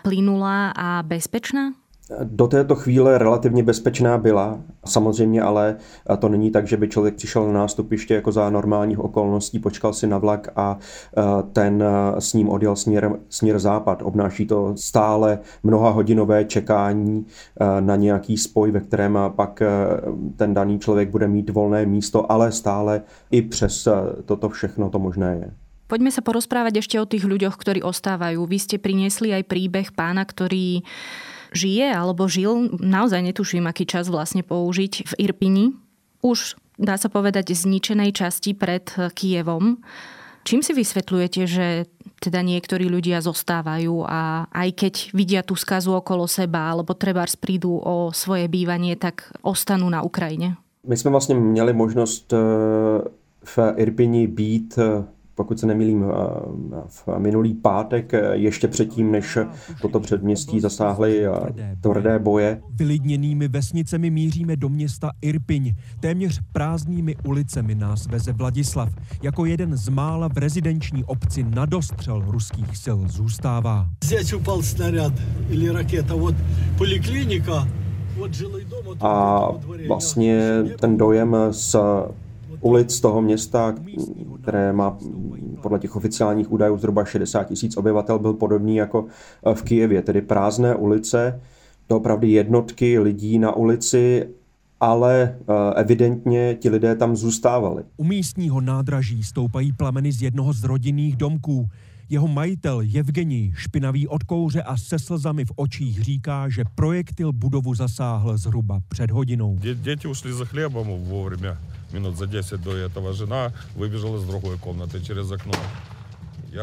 plynulá 0.05 0.73
a 0.77 1.01
bezpečná? 1.05 1.77
Do 2.25 2.47
této 2.47 2.75
chvíle 2.75 3.19
relativně 3.19 3.63
bezpečná 3.63 4.19
byla, 4.19 4.61
samozřejmě 4.85 5.43
ale 5.43 5.77
to 6.19 6.29
není 6.29 6.51
tak, 6.51 6.67
že 6.67 6.77
by 6.77 6.89
člověk 6.89 7.15
přišel 7.15 7.47
na 7.47 7.53
nástupiště 7.53 8.15
jako 8.15 8.33
za 8.33 8.51
normálních 8.51 8.99
okolností, 8.99 9.59
počkal 9.59 9.93
si 9.93 10.07
na 10.07 10.19
vlak 10.19 10.49
a 10.57 10.79
ten 11.53 11.85
s 12.19 12.33
ním 12.33 12.49
odjel 12.49 12.77
směr, 12.77 13.19
směr 13.29 13.59
západ. 13.59 14.03
Obnáší 14.03 14.47
to 14.47 14.77
stále 14.77 15.39
mnoha 15.63 15.91
hodinové 15.91 16.45
čekání 16.45 17.27
na 17.81 17.97
nějaký 17.97 18.37
spoj, 18.37 18.71
ve 18.71 18.81
kterém 18.81 19.19
pak 19.37 19.63
ten 20.37 20.55
daný 20.55 20.79
člověk 20.79 21.11
bude 21.11 21.29
mít 21.29 21.51
volné 21.51 21.87
místo, 21.87 22.33
ale 22.33 22.53
stále 22.53 23.03
i 23.31 23.43
přes 23.43 23.89
toto 24.25 24.49
všechno 24.49 24.91
to 24.91 24.99
možné 24.99 25.37
je. 25.41 25.49
Poďme 25.85 26.09
sa 26.09 26.25
porozprávať 26.25 26.81
ešte 26.81 26.97
o 26.97 27.05
tých 27.05 27.29
ľuďoch, 27.29 27.61
ktorí 27.61 27.85
ostávajú. 27.85 28.49
Vy 28.49 28.57
ste 28.57 28.77
priniesli 28.81 29.37
aj 29.37 29.45
príbeh 29.45 29.93
pána, 29.93 30.25
ktorý 30.25 30.81
žije 31.55 31.95
alebo 31.95 32.29
žil, 32.29 32.75
naozaj 32.83 33.23
netuším, 33.23 33.65
aký 33.71 33.87
čas 33.87 34.11
vlastne 34.11 34.43
použiť 34.43 34.93
v 35.09 35.13
Irpini. 35.31 35.67
Už 36.21 36.59
dá 36.77 36.99
sa 36.99 37.09
povedať 37.09 37.55
zničenej 37.55 38.11
časti 38.13 38.53
pred 38.53 38.85
Kievom. 39.15 39.79
Čím 40.45 40.61
si 40.61 40.77
vysvetľujete, 40.77 41.41
že 41.49 41.89
teda 42.21 42.45
niektorí 42.45 42.93
ľudia 42.93 43.25
zostávajú 43.25 44.05
a 44.05 44.45
aj 44.53 44.69
keď 44.77 44.95
vidia 45.17 45.41
tú 45.41 45.57
skazu 45.57 45.97
okolo 45.97 46.29
seba 46.29 46.69
alebo 46.69 46.93
treba 46.93 47.25
prídu 47.41 47.81
o 47.81 48.13
svoje 48.13 48.45
bývanie, 48.49 48.97
tak 49.01 49.33
ostanú 49.41 49.89
na 49.89 50.05
Ukrajine? 50.05 50.61
My 50.87 50.97
jsme 50.97 51.11
vlastně 51.11 51.35
měli 51.35 51.73
možnost 51.73 52.33
eh, 52.33 52.37
v 53.45 53.59
Irpini 53.77 54.27
být 54.27 54.79
eh, 54.79 55.05
pokud 55.35 55.61
se 55.61 55.67
nemýlím, 55.67 56.05
v 56.89 57.09
minulý 57.19 57.55
pátek, 57.55 58.15
eh, 58.15 58.21
ještě 58.33 58.69
předtím, 58.69 59.11
než 59.11 59.39
toto 59.83 60.01
předměstí 60.01 60.61
zasáhly 60.61 61.27
eh, 61.27 61.77
tvrdé 61.81 62.19
boje. 62.19 62.63
Vylidněnými 62.71 63.49
vesnicemi 63.49 64.11
míříme 64.11 64.57
do 64.57 64.69
města 64.69 65.11
Irpiň. 65.23 65.75
Téměř 66.01 66.41
prázdnými 66.53 67.17
ulicemi 67.27 67.75
nás 67.75 68.07
veze 68.07 68.33
Vladislav. 68.33 68.89
Jako 69.23 69.45
jeden 69.45 69.77
z 69.77 69.89
mála 69.89 70.29
v 70.29 70.37
rezidenční 70.37 71.05
obci 71.05 71.43
na 71.43 71.67
dostřel 71.67 72.25
ruských 72.27 72.77
sil 72.85 72.99
zůstává. 73.07 73.89
Zde 74.05 74.37
upal 74.37 74.63
snarad 74.63 75.13
ili 75.51 75.71
raketa 75.71 76.15
od 76.15 76.35
poliklinika 76.79 77.69
a 79.01 79.49
vlastně 79.89 80.63
ten 80.81 80.97
dojem 80.97 81.37
z 81.51 81.77
ulic 82.65 83.01
toho 83.01 83.23
města, 83.23 83.75
které 84.43 84.73
má 84.73 84.99
podle 85.63 85.79
těch 85.79 85.97
oficiálních 85.97 86.53
údajů 86.53 86.79
zhruba 86.79 87.05
60 87.05 87.45
tisíc 87.45 87.77
obyvatel, 87.77 88.19
byl 88.19 88.33
podobný 88.33 88.77
jako 88.77 89.07
v 89.55 89.63
Kijevě, 89.63 90.03
tedy 90.03 90.23
prázdné 90.23 90.75
ulice, 90.75 91.41
to 91.87 91.97
opravdu 91.97 92.27
jednotky 92.27 92.99
lidí 92.99 93.39
na 93.39 93.57
ulici 93.57 94.29
ale 94.81 95.23
eh, 95.23 95.81
evidentně 95.81 96.55
ti 96.61 96.71
lidé 96.71 96.97
tam 96.97 97.17
zůstávali. 97.17 97.83
U 97.97 98.05
místního 98.05 98.61
nádraží 98.61 99.23
stoupají 99.23 99.73
plameny 99.73 100.13
z 100.13 100.23
jednoho 100.23 100.53
z 100.53 100.65
rodinných 100.65 101.17
domků. 101.17 101.69
Jeho 102.10 102.28
majitel 102.28 102.82
Evgenij, 102.96 103.54
špinavý 103.56 104.08
od 104.08 104.24
kouře 104.24 104.62
a 104.62 104.78
se 104.78 105.00
slzami 105.00 105.46
v 105.46 105.52
očích, 105.56 106.02
říká, 106.02 106.50
že 106.50 106.64
projektil 106.76 107.34
budovu 107.34 107.76
zasáhl 107.76 108.38
zhruba 108.38 108.80
před 108.88 109.12
hodinou. 109.12 109.58
Děti 109.76 110.08
ušli 110.08 110.34
za 110.34 110.46
chlebem 110.46 110.88
vovремя 110.88 111.58
minut 111.94 112.18
za 112.18 112.26
10 112.26 112.62
do 112.62 112.72
этого 112.72 113.14
жена 113.14 113.54
выбежала 113.76 114.20
z 114.20 114.26
druhé 114.26 114.58
комнаты 114.58 115.02
через 115.02 115.32
окно. 115.32 115.54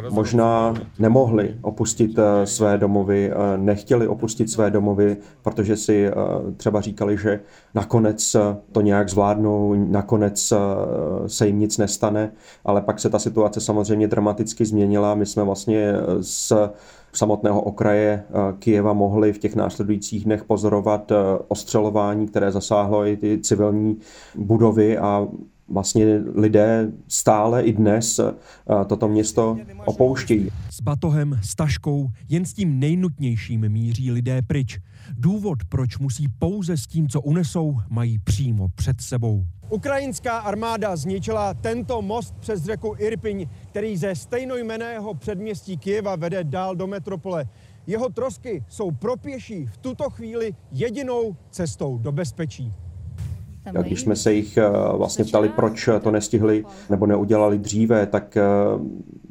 Možná 0.10 0.74
nemohli 1.00 1.56
opustit 1.62 2.20
eh, 2.20 2.48
své 2.48 2.78
domovy, 2.78 3.32
eh, 3.32 3.58
nechtěli 3.58 4.08
opustit 4.08 4.50
své 4.50 4.72
domovy, 4.72 5.18
protože 5.42 5.78
si 5.78 6.08
eh, 6.08 6.14
třeba 6.58 6.82
říkali, 6.82 7.18
že 7.18 7.40
nakonec 7.74 8.36
to 8.72 8.82
nějak 8.82 9.10
zvládnou, 9.10 9.74
nakonec 9.88 10.54
se 11.28 11.48
jim 11.48 11.60
nic 11.60 11.78
nestane, 11.78 12.32
ale 12.66 12.82
pak 12.82 13.00
se 13.00 13.10
ta 13.10 13.20
situace 13.20 13.62
samozřejmě 13.62 14.08
dramaticky 14.08 14.66
změnila. 14.66 15.16
My 15.16 15.26
jsme 15.26 15.44
vlastně 15.44 15.94
s 16.22 16.70
samotného 17.14 17.62
okraje 17.62 18.24
Kijeva 18.60 18.94
mohli 18.94 19.34
v 19.34 19.38
těch 19.38 19.56
následujících 19.56 20.26
dnech 20.26 20.44
pozorovat 20.44 21.12
ostřelování, 21.48 22.28
které 22.28 22.52
zasáhlo 22.52 23.06
i 23.06 23.18
ty 23.18 23.40
civilní 23.42 23.98
budovy 24.36 24.98
a 24.98 25.28
vlastně 25.72 26.06
lidé 26.36 26.92
stále 27.08 27.64
i 27.64 27.74
dnes 27.74 28.20
eh, 28.20 28.34
toto 28.86 29.08
město 29.08 29.58
opouštějí. 29.86 30.50
S 30.70 30.82
batohem, 30.82 31.40
s 31.44 31.56
taškou, 31.56 32.10
jen 32.30 32.46
s 32.46 32.54
tím 32.54 32.80
nejnutnějším 32.80 33.70
míří 33.70 34.12
lidé 34.12 34.42
pryč. 34.42 34.80
Důvod, 35.18 35.58
proč 35.70 35.98
musí 35.98 36.28
pouze 36.40 36.78
s 36.78 36.88
tím, 36.88 37.10
co 37.10 37.22
unesou, 37.22 37.78
mají 37.90 38.20
přímo 38.20 38.68
před 38.76 39.02
sebou. 39.02 39.46
Ukrajinská 39.70 40.40
armáda 40.40 40.96
zničila 40.96 41.54
tento 41.54 42.02
most 42.02 42.36
přes 42.40 42.64
řeku 42.64 42.96
Irpiň, 42.98 43.48
který 43.70 43.98
ze 43.98 44.16
stejnojmeného 44.16 45.14
předměstí 45.14 45.78
Kieva 45.78 46.16
vede 46.16 46.44
dál 46.44 46.76
do 46.76 46.88
metropole. 46.88 47.48
Jeho 47.88 48.10
trosky 48.10 48.64
jsou 48.68 48.92
pro 48.92 49.18
pěší 49.18 49.66
v 49.66 49.78
tuto 49.78 50.10
chvíli 50.10 50.56
jedinou 50.72 51.36
cestou 51.50 51.98
do 51.98 52.12
bezpečí. 52.12 52.74
Když 53.82 54.02
jsme 54.02 54.16
se 54.16 54.34
jich 54.34 54.58
eh, 54.58 54.70
vlastně 54.94 55.26
ptali, 55.26 55.50
proč 55.50 55.90
to 56.02 56.12
nestihli 56.12 56.66
nebo 56.90 57.06
neudělali 57.06 57.58
dříve, 57.58 58.06
tak 58.06 58.38
eh, 58.38 58.44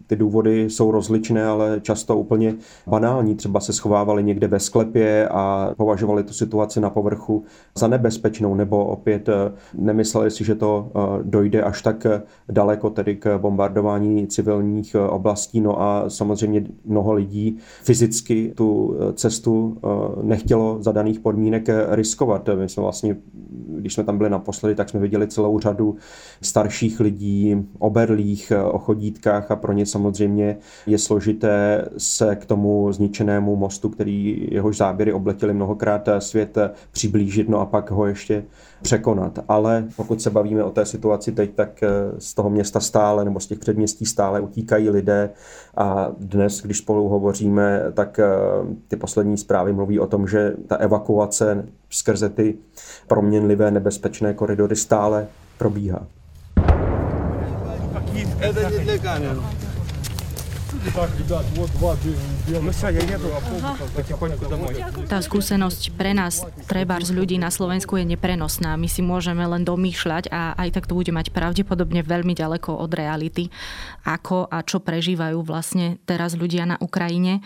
ty 0.06 0.16
důvody 0.16 0.70
jsou 0.70 0.90
rozličné, 0.90 1.44
ale 1.44 1.80
často 1.82 2.16
úplně 2.16 2.54
banální. 2.86 3.34
Třeba 3.34 3.60
se 3.60 3.72
schovávali 3.72 4.24
někde 4.24 4.48
ve 4.48 4.60
sklepě 4.60 5.28
a 5.28 5.74
považovali 5.76 6.24
tu 6.24 6.32
situaci 6.32 6.80
na 6.80 6.90
povrchu 6.90 7.44
za 7.74 7.88
nebezpečnou, 7.88 8.54
nebo 8.54 8.84
opět 8.84 9.28
eh, 9.28 9.52
nemysleli 9.74 10.30
si, 10.30 10.44
že 10.44 10.54
to 10.54 10.90
dojde 11.22 11.62
až 11.62 11.82
tak 11.82 12.06
daleko, 12.48 12.90
tedy 12.90 13.16
k 13.16 13.38
bombardování 13.38 14.26
civilních 14.26 14.96
oblastí. 15.08 15.60
No 15.60 15.82
a 15.82 16.04
samozřejmě 16.08 16.64
mnoho 16.84 17.12
lidí 17.12 17.58
fyzicky 17.82 18.52
tu 18.56 18.96
cestu 19.14 19.76
nechtělo 20.22 20.76
za 20.80 20.92
daných 20.92 21.20
podmínek 21.20 21.68
riskovat. 21.90 22.48
My 22.54 22.68
jsme 22.68 22.82
vlastně, 22.82 23.16
když 23.80 23.94
jsme 23.94 24.04
tam 24.04 24.18
byli 24.18 24.30
naposledy, 24.30 24.74
tak 24.74 24.88
jsme 24.88 25.00
viděli 25.00 25.28
celou 25.28 25.58
řadu 25.58 25.96
starších 26.42 27.00
lidí, 27.00 27.68
oberlých, 27.78 28.52
o 28.70 28.78
chodítkách 28.78 29.50
a 29.50 29.56
pro 29.56 29.72
ně 29.72 29.86
samozřejmě 29.86 30.56
je 30.86 30.98
složité 30.98 31.84
se 31.98 32.36
k 32.36 32.46
tomu 32.46 32.92
zničenému 32.92 33.56
mostu, 33.56 33.88
který 33.88 34.48
jehož 34.50 34.76
záběry 34.76 35.12
obletěli 35.12 35.54
mnohokrát 35.54 36.08
svět, 36.18 36.58
přiblížit, 36.90 37.48
no 37.48 37.60
a 37.60 37.66
pak 37.66 37.90
ho 37.90 38.06
ještě 38.06 38.44
překonat. 38.82 39.38
Ale 39.48 39.84
pokud 39.96 40.22
se 40.22 40.30
bavíme 40.30 40.64
o 40.64 40.70
té 40.70 40.84
situaci 40.84 41.32
teď, 41.32 41.54
tak 41.54 41.80
z 42.18 42.34
toho 42.34 42.50
města 42.50 42.80
stále 42.80 43.24
nebo 43.24 43.40
z 43.40 43.46
těch 43.46 43.58
předměstí 43.58 44.06
stále 44.06 44.40
utíkají 44.40 44.90
lidé 44.90 45.30
a 45.76 46.12
dnes, 46.18 46.62
když 46.62 46.78
spolu 46.78 47.08
hovoříme, 47.08 47.82
tak 47.94 48.20
ty 48.88 48.96
poslední 48.96 49.36
zprávy 49.36 49.72
mluví 49.72 50.00
o 50.00 50.06
tom, 50.06 50.26
že 50.28 50.54
ta 50.66 50.76
evakuace 50.76 51.66
skrze 51.90 52.28
ty 52.28 52.56
proměnlivé 53.06 53.70
nebezpečné 53.70 54.34
koridory 54.34 54.76
stále 54.76 55.28
probíhá. 55.58 56.06
Tá 65.10 65.18
skúsenosť 65.20 65.82
pre 65.98 66.14
nás, 66.16 66.46
z 67.04 67.10
ľudí 67.12 67.36
na 67.36 67.50
Slovensku 67.52 67.98
je 68.00 68.06
neprenosná. 68.06 68.78
My 68.80 68.88
si 68.88 69.04
môžeme 69.04 69.44
len 69.44 69.66
domýšľať 69.66 70.32
a 70.32 70.56
aj 70.56 70.80
tak 70.80 70.88
to 70.88 70.96
bude 70.96 71.10
mať 71.12 71.34
pravdepodobne 71.36 72.00
veľmi 72.06 72.32
ďaleko 72.32 72.80
od 72.80 72.90
reality, 72.96 73.52
ako 74.08 74.48
a 74.48 74.62
čo 74.64 74.80
prežívajú 74.80 75.42
vlastne 75.44 76.00
teraz 76.08 76.38
ľudia 76.38 76.64
na 76.64 76.76
Ukrajine. 76.80 77.42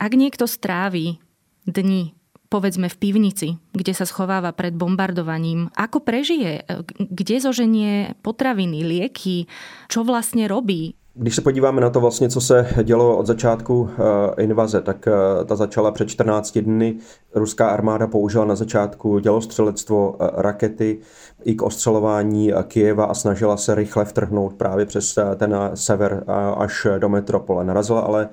Ak 0.00 0.16
niekto 0.16 0.48
strávi 0.48 1.22
dni 1.68 2.16
povedzme 2.48 2.88
v 2.88 2.96
pivnici, 2.96 3.48
kde 3.72 3.92
sa 3.94 4.06
schováva 4.08 4.52
pred 4.52 4.74
bombardovaním, 4.74 5.68
ako 5.74 6.00
prežije, 6.02 6.66
kde 6.98 7.36
zoženie 7.42 8.14
potraviny, 8.22 8.82
lieky, 8.82 9.46
čo 9.90 10.02
vlastne 10.06 10.46
robí, 10.46 10.94
když 11.18 11.34
se 11.34 11.42
podíváme 11.42 11.80
na 11.80 11.90
to 11.90 12.00
vlastně, 12.00 12.28
co 12.28 12.40
se 12.40 12.68
dělo 12.82 13.16
od 13.16 13.26
začátku 13.26 13.90
eh, 13.90 14.42
invaze, 14.42 14.82
tak 14.82 15.08
eh, 15.08 15.44
ta 15.44 15.56
začala 15.56 15.90
před 15.90 16.08
14 16.08 16.58
dny. 16.58 16.96
Ruská 17.34 17.68
armáda 17.68 18.06
použila 18.06 18.44
na 18.44 18.54
začátku 18.54 19.18
dělostřelectvo 19.18 20.16
rakety 20.20 20.98
i 21.44 21.54
k 21.54 21.62
ostřelování 21.62 22.52
Kijeva 22.68 23.04
a 23.04 23.14
snažila 23.14 23.56
se 23.56 23.74
rychle 23.74 24.04
vtrhnout 24.04 24.54
právě 24.54 24.86
přes 24.86 25.18
ten 25.36 25.56
sever 25.74 26.24
až 26.56 26.86
do 26.98 27.08
metropole. 27.08 27.64
Narazila 27.64 28.00
ale 28.00 28.28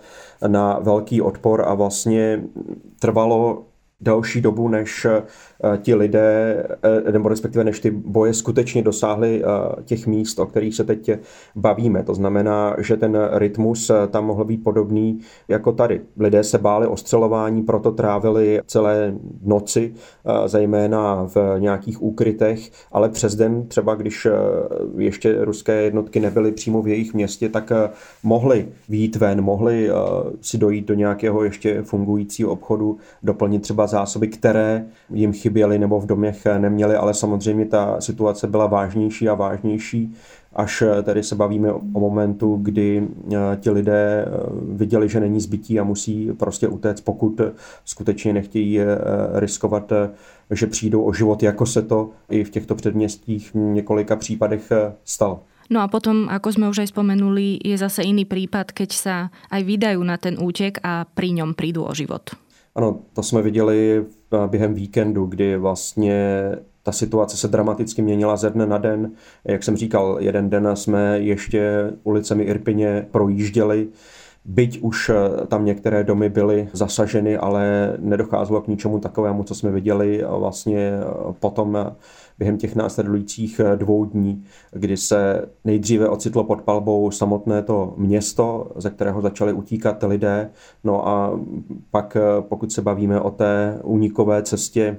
na 0.48 0.80
velký 0.80 1.22
odpor 1.22 1.64
a 1.68 1.74
vlastně 1.74 2.44
trvalo 3.00 3.66
delší 4.04 4.42
dobu, 4.42 4.70
než 4.70 5.08
ti 5.82 5.96
lidé, 5.96 6.64
eh, 7.08 7.12
nebo 7.12 7.30
respektive 7.30 7.64
než 7.64 7.80
ty 7.80 7.92
boje 7.92 8.34
skutečně 8.34 8.82
dosáhly 8.82 9.44
eh, 9.44 9.84
těch 9.84 10.08
míst, 10.08 10.40
o 10.40 10.46
kterých 10.46 10.76
se 10.76 10.84
teď 10.84 11.12
bavíme. 11.56 12.04
To 12.04 12.14
znamená, 12.14 12.76
že 12.78 12.98
ten 12.98 13.18
rytmus 13.32 13.92
tam 14.10 14.26
mohl 14.26 14.46
být 14.46 14.64
podobný 14.64 15.20
jako 15.48 15.72
tady. 15.72 16.02
Lidé 16.18 16.44
se 16.44 16.58
báli 16.58 16.88
ostřelování, 16.88 17.64
proto 17.64 17.92
trávili 17.92 18.62
celé 18.66 19.14
noci, 19.44 19.94
zejména 20.46 21.28
v 21.36 21.56
nějakých 21.60 22.04
úkrytech, 22.04 22.72
ale 22.92 23.10
přes 23.10 23.36
den, 23.36 23.68
třeba 23.68 23.96
když 23.96 24.28
ještě 24.98 25.46
ruské 25.46 25.82
jednotky 25.82 26.20
nebyly 26.20 26.52
přímo 26.52 26.82
v 26.82 26.88
jejich 26.88 27.14
městě, 27.14 27.50
tak 27.50 27.72
mohli 28.24 28.68
výjít 28.90 29.16
ven, 29.16 29.42
mohli 29.42 29.90
si 30.42 30.58
dojít 30.58 30.88
do 30.88 30.94
nějakého 30.94 31.44
ještě 31.44 31.82
fungujícího 31.82 32.52
obchodu, 32.52 32.98
doplnit 33.24 33.62
třeba 33.62 33.88
zásoby, 33.88 34.28
které 34.28 34.86
jim 35.10 35.32
chyběly 35.54 35.80
nebo 35.80 36.00
v 36.00 36.06
domech 36.06 36.46
neměli, 36.58 36.96
ale 36.96 37.14
samozřejmě 37.14 37.66
ta 37.66 38.02
situace 38.02 38.48
byla 38.48 38.68
vážnější 38.68 39.30
a 39.30 39.34
vážnější, 39.34 40.16
až 40.56 40.84
tedy 41.04 41.24
se 41.24 41.36
bavíme 41.36 41.74
o 41.74 42.00
momentu, 42.00 42.58
kdy 42.62 43.08
eh, 43.34 43.38
ti 43.62 43.70
lidé 43.70 44.26
eh, 44.26 44.30
viděli, 44.74 45.10
že 45.10 45.20
není 45.20 45.40
zbytí 45.40 45.80
a 45.80 45.84
musí 45.84 46.34
prostě 46.34 46.68
utéct, 46.68 47.02
pokud 47.02 47.42
skutečně 47.86 48.34
nechtějí 48.34 48.80
eh, 48.80 48.86
riskovat, 49.34 49.94
že 50.50 50.68
přijdou 50.68 51.04
o 51.04 51.14
život, 51.14 51.44
jako 51.44 51.66
se 51.66 51.82
to 51.82 52.10
i 52.30 52.44
v 52.44 52.50
těchto 52.50 52.76
předměstích 52.76 53.54
v 53.54 53.58
několika 53.58 54.16
případech 54.16 54.72
stalo. 55.06 55.46
No 55.70 55.80
a 55.80 55.88
potom, 55.88 56.28
ako 56.28 56.52
sme 56.52 56.68
už 56.68 56.84
aj 56.84 56.92
spomenuli, 56.92 57.56
je 57.64 57.80
zase 57.80 58.04
iný 58.04 58.28
prípad, 58.28 58.76
keď 58.76 58.90
sa 58.92 59.16
aj 59.48 59.64
vydajú 59.64 60.04
na 60.04 60.20
ten 60.20 60.36
útek 60.36 60.84
a 60.84 61.08
pri 61.08 61.40
ňom 61.40 61.56
prídu 61.56 61.88
o 61.88 61.94
život. 61.96 62.36
Ano, 62.76 63.00
to 63.14 63.24
jsme 63.24 63.42
viděli 63.42 64.06
během 64.48 64.74
víkendu, 64.74 65.26
kdy 65.26 65.58
vlastně 65.58 66.50
ta 66.84 66.92
situace 66.92 67.38
se 67.38 67.48
dramaticky 67.48 68.02
měnila 68.02 68.38
ze 68.38 68.50
dne 68.50 68.66
na 68.66 68.78
den. 68.78 69.12
Jak 69.46 69.64
jsem 69.64 69.78
říkal, 69.78 70.18
jeden 70.20 70.50
den 70.50 70.70
jsme 70.74 71.20
ještě 71.20 71.92
ulicemi 72.04 72.44
Irpině 72.44 73.08
projížděli, 73.12 73.88
Byť 74.46 74.80
už 74.82 75.12
tam 75.48 75.66
některé 75.66 76.04
domy 76.04 76.30
byly 76.30 76.70
zasaženy, 76.74 77.38
ale 77.38 77.94
nedocházelo 78.00 78.62
k 78.62 78.68
ničemu 78.68 79.00
takovému, 79.00 79.44
co 79.44 79.56
jsme 79.56 79.72
viděli 79.72 80.24
vlastně 80.28 80.92
potom 81.40 81.96
během 82.38 82.58
těch 82.58 82.76
následujících 82.76 83.60
eh, 83.60 83.76
dvou 83.76 84.06
dní, 84.06 84.44
kdy 84.72 84.98
se 84.98 85.46
nejdříve 85.66 86.10
ocitlo 86.10 86.44
pod 86.44 86.62
palbou 86.62 87.12
samotné 87.12 87.64
to 87.64 87.94
město, 87.98 88.72
ze 88.76 88.90
kterého 88.90 89.22
začaly 89.22 89.54
utíkat 89.54 90.04
lidé. 90.04 90.50
No 90.84 91.08
a 91.08 91.40
pak, 91.92 92.18
eh, 92.18 92.42
pokud 92.42 92.72
se 92.72 92.82
bavíme 92.82 93.20
o 93.22 93.32
té 93.32 93.80
únikové 93.84 94.44
cestě 94.44 94.98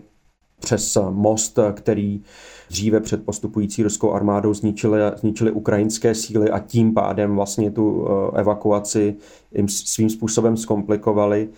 přes 0.61 0.99
most, 1.11 1.59
který 1.73 2.23
dříve 2.71 3.01
před 3.01 3.25
postupující 3.25 3.83
ruskou 3.83 4.13
armádou 4.13 4.55
zničili, 4.55 5.01
zničili 5.17 5.51
ukrajinské 5.51 6.15
síly 6.15 6.51
a 6.51 6.59
tím 6.59 6.95
pádem 6.95 7.35
vlastně 7.35 7.71
tu 7.71 8.07
eh, 8.07 8.41
evakuaci 8.41 9.17
jim 9.55 9.69
svým 9.69 10.11
způsobem 10.11 10.57
zkomplikovali, 10.57 11.49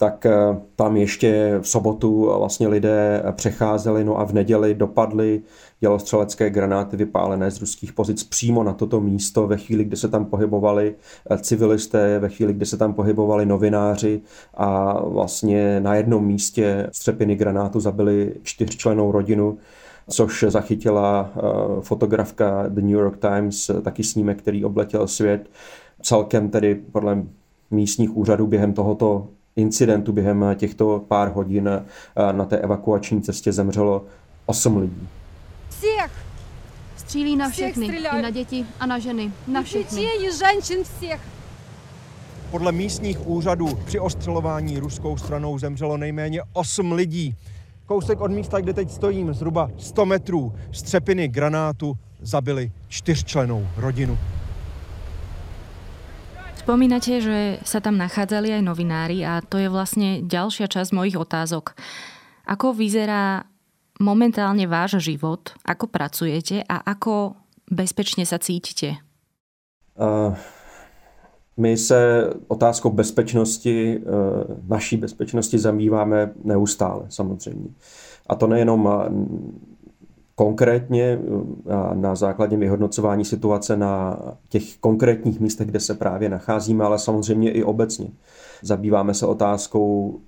tak 0.00 0.26
eh, 0.26 0.32
tam 0.76 0.96
ještě 0.96 1.58
v 1.62 1.68
sobotu 1.68 2.32
vlastně 2.38 2.68
lidé 2.68 3.22
přecházeli, 3.32 4.04
no 4.04 4.18
a 4.18 4.24
v 4.24 4.32
neděli 4.32 4.74
dopadly 4.74 5.42
dělostřelecké 5.80 6.50
granáty 6.50 6.96
vypálené 6.96 7.50
z 7.50 7.60
ruských 7.60 7.92
pozic 7.92 8.24
přímo 8.24 8.62
na 8.62 8.72
toto 8.72 9.00
místo 9.00 9.46
ve 9.46 9.56
chvíli, 9.56 9.84
kdy 9.84 9.96
se 9.96 10.08
tam 10.08 10.24
pohybovali 10.24 10.94
eh, 11.30 11.38
civilisté, 11.38 12.18
ve 12.18 12.28
chvíli, 12.28 12.52
kdy 12.52 12.66
se 12.66 12.76
tam 12.76 12.94
pohybovali 12.94 13.46
novináři 13.46 14.20
a 14.54 15.00
vlastně 15.04 15.80
na 15.80 15.94
jednom 15.94 16.26
místě 16.26 16.86
střepiny 16.92 17.36
granátu 17.36 17.80
zabili 17.80 18.34
čtyřčlenou 18.42 19.12
rodinu, 19.12 19.58
což 20.08 20.44
zachytila 20.48 21.30
eh, 21.36 21.40
fotografka 21.80 22.64
The 22.68 22.80
New 22.80 22.90
York 22.90 23.18
Times, 23.18 23.70
taky 23.82 24.04
snímek, 24.04 24.38
který 24.38 24.64
obletěl 24.64 25.06
svět. 25.06 25.50
Celkem 26.02 26.48
tedy 26.48 26.74
podle 26.74 27.22
místních 27.70 28.16
úřadů 28.16 28.46
během 28.46 28.72
tohoto 28.72 29.28
incidentu 29.56 30.12
během 30.12 30.44
těchto 30.54 31.04
pár 31.08 31.32
hodin 31.32 31.68
eh, 31.68 32.32
na 32.32 32.44
té 32.44 32.58
evakuační 32.58 33.22
cestě 33.22 33.52
zemřelo 33.52 34.04
8 34.46 34.76
lidí. 34.76 35.08
Všech! 35.70 36.12
Střílí 36.96 37.36
na 37.36 37.50
všechny, 37.50 37.86
i 37.86 38.22
na 38.22 38.30
děti 38.30 38.66
a 38.80 38.86
na 38.86 38.98
ženy, 38.98 39.32
na 39.48 39.62
všechny. 39.62 40.06
všech. 40.62 41.20
Podle 42.50 42.72
místních 42.72 43.26
úřadů 43.26 43.78
při 43.84 44.00
ostřelování 44.00 44.78
ruskou 44.78 45.16
stranou 45.16 45.58
zemřelo 45.58 45.96
nejméně 45.96 46.42
8 46.52 46.92
lidí. 46.92 47.34
Kousek 47.86 48.20
od 48.20 48.30
místa, 48.30 48.60
kde 48.60 48.72
teď 48.74 48.90
stojím, 48.90 49.34
zhruba 49.34 49.70
100 49.78 50.06
metrů, 50.06 50.52
střepiny 50.72 51.28
granátu 51.28 51.94
zabili 52.20 52.72
čtyřčlenou 52.88 53.66
rodinu. 53.76 54.18
Spomínate, 56.60 57.24
že 57.24 57.56
sa 57.64 57.80
tam 57.80 57.96
nachádzali 57.96 58.52
aj 58.52 58.62
novinári 58.62 59.24
a 59.24 59.40
to 59.40 59.56
je 59.56 59.72
vlastne 59.72 60.20
ďalšia 60.28 60.68
časť 60.68 60.92
mojich 60.92 61.16
otázok. 61.16 61.72
Ako 62.44 62.76
vyzerá 62.76 63.48
momentálne 63.96 64.68
váš 64.68 65.00
život, 65.00 65.56
ako 65.64 65.88
pracujete 65.88 66.60
a 66.68 66.84
ako 66.84 67.32
bezpečne 67.64 68.28
sa 68.28 68.36
cítite? 68.36 69.00
Uh, 69.96 70.36
my 71.56 71.76
se 71.80 72.28
otázkou 72.48 72.92
bezpečnosti, 72.92 73.96
uh, 73.96 74.04
naší 74.68 74.96
bezpečnosti 74.96 75.58
zamýváme 75.58 76.32
neustále 76.44 77.08
samozřejmě. 77.08 77.70
A 78.28 78.34
to 78.34 78.46
nejenom 78.46 78.88
konkrétně 80.40 81.04
eh, 81.04 81.94
na 81.94 82.14
základě 82.14 82.56
vyhodnocování 82.56 83.24
situace 83.24 83.76
na 83.76 84.18
těch 84.48 84.78
konkrétních 84.78 85.40
místech, 85.40 85.68
kde 85.68 85.80
se 85.80 85.94
právě 85.94 86.28
nacházíme, 86.28 86.84
ale 86.84 86.98
samozřejmě 86.98 87.50
i 87.50 87.64
obecně. 87.64 88.08
Zabýváme 88.62 89.14
se 89.14 89.26
otázkou, 89.26 90.18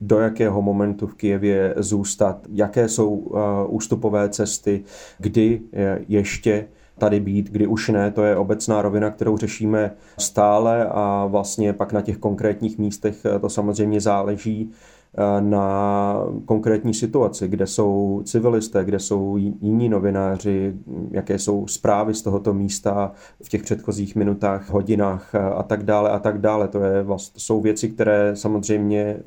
do 0.00 0.18
jakého 0.18 0.62
momentu 0.62 1.06
v 1.06 1.14
Kijevě 1.14 1.74
zůstat, 1.76 2.38
jaké 2.52 2.88
jsou 2.88 3.26
eh, 3.26 3.38
ústupové 3.68 4.28
cesty, 4.28 4.84
kdy 5.18 5.60
ještě 6.08 6.66
tady 6.98 7.20
být, 7.20 7.50
kdy 7.50 7.66
už 7.66 7.88
ne, 7.88 8.10
to 8.10 8.22
je 8.22 8.36
obecná 8.36 8.82
rovina, 8.82 9.10
kterou 9.10 9.36
řešíme 9.36 9.90
stále 10.18 10.86
a 10.86 11.26
vlastně 11.26 11.72
pak 11.72 11.92
na 11.92 12.00
těch 12.00 12.18
konkrétních 12.18 12.78
místech 12.78 13.24
eh, 13.24 13.38
to 13.38 13.48
samozřejmě 13.48 14.00
záleží 14.00 14.72
Eh, 15.03 15.03
na 15.40 16.16
konkrétní 16.44 16.94
situaci, 16.94 17.48
kde 17.48 17.66
jsou 17.66 18.22
civilisté, 18.24 18.84
kde 18.84 18.98
jsou 18.98 19.36
jiní 19.36 19.88
novináři, 19.88 20.74
jaké 21.10 21.38
jsou 21.38 21.66
zprávy 21.66 22.14
z 22.14 22.22
tohoto 22.22 22.54
místa 22.54 23.12
v 23.42 23.48
těch 23.48 23.62
předchozích 23.62 24.16
minutách, 24.16 24.70
hodinách 24.70 25.34
a 25.34 25.62
tak 25.62 25.82
dále 25.82 26.10
a 26.10 26.18
tak 26.18 26.40
dále. 26.40 26.68
To, 26.68 26.78
je, 26.78 27.06
jsou 27.36 27.60
věci, 27.60 27.88
které 27.88 28.36
samozřejmě 28.36 29.20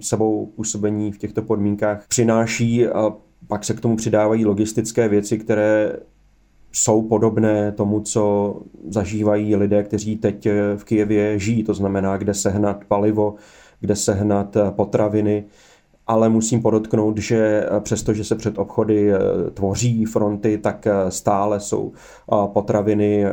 sebou 0.00 0.46
působení 0.56 1.12
v 1.12 1.18
těchto 1.18 1.42
podmínkách 1.42 2.06
přináší 2.08 2.86
a 2.86 3.12
pak 3.46 3.64
se 3.64 3.74
k 3.74 3.80
tomu 3.80 3.96
přidávají 3.96 4.46
logistické 4.46 5.08
věci, 5.08 5.38
které 5.38 5.96
jsou 6.72 7.02
podobné 7.02 7.72
tomu, 7.72 8.00
co 8.00 8.54
zažívají 8.88 9.56
lidé, 9.56 9.82
kteří 9.82 10.16
teď 10.16 10.48
v 10.76 10.84
Kijevě 10.84 11.38
žijí, 11.38 11.64
to 11.64 11.74
znamená, 11.74 12.16
kde 12.16 12.34
sehnat 12.34 12.84
palivo, 12.84 13.34
kde 13.80 13.96
sehnat 13.96 14.56
eh, 14.56 14.70
potraviny 14.70 15.44
ale 16.08 16.28
musím 16.28 16.62
podotknout, 16.62 17.18
že 17.18 17.66
přestože 17.80 18.24
se 18.24 18.34
před 18.34 18.58
obchody 18.58 19.12
tvoří 19.54 20.04
fronty, 20.04 20.58
tak 20.58 20.86
stále 21.08 21.60
jsou 21.60 21.92
potraviny 22.46 23.24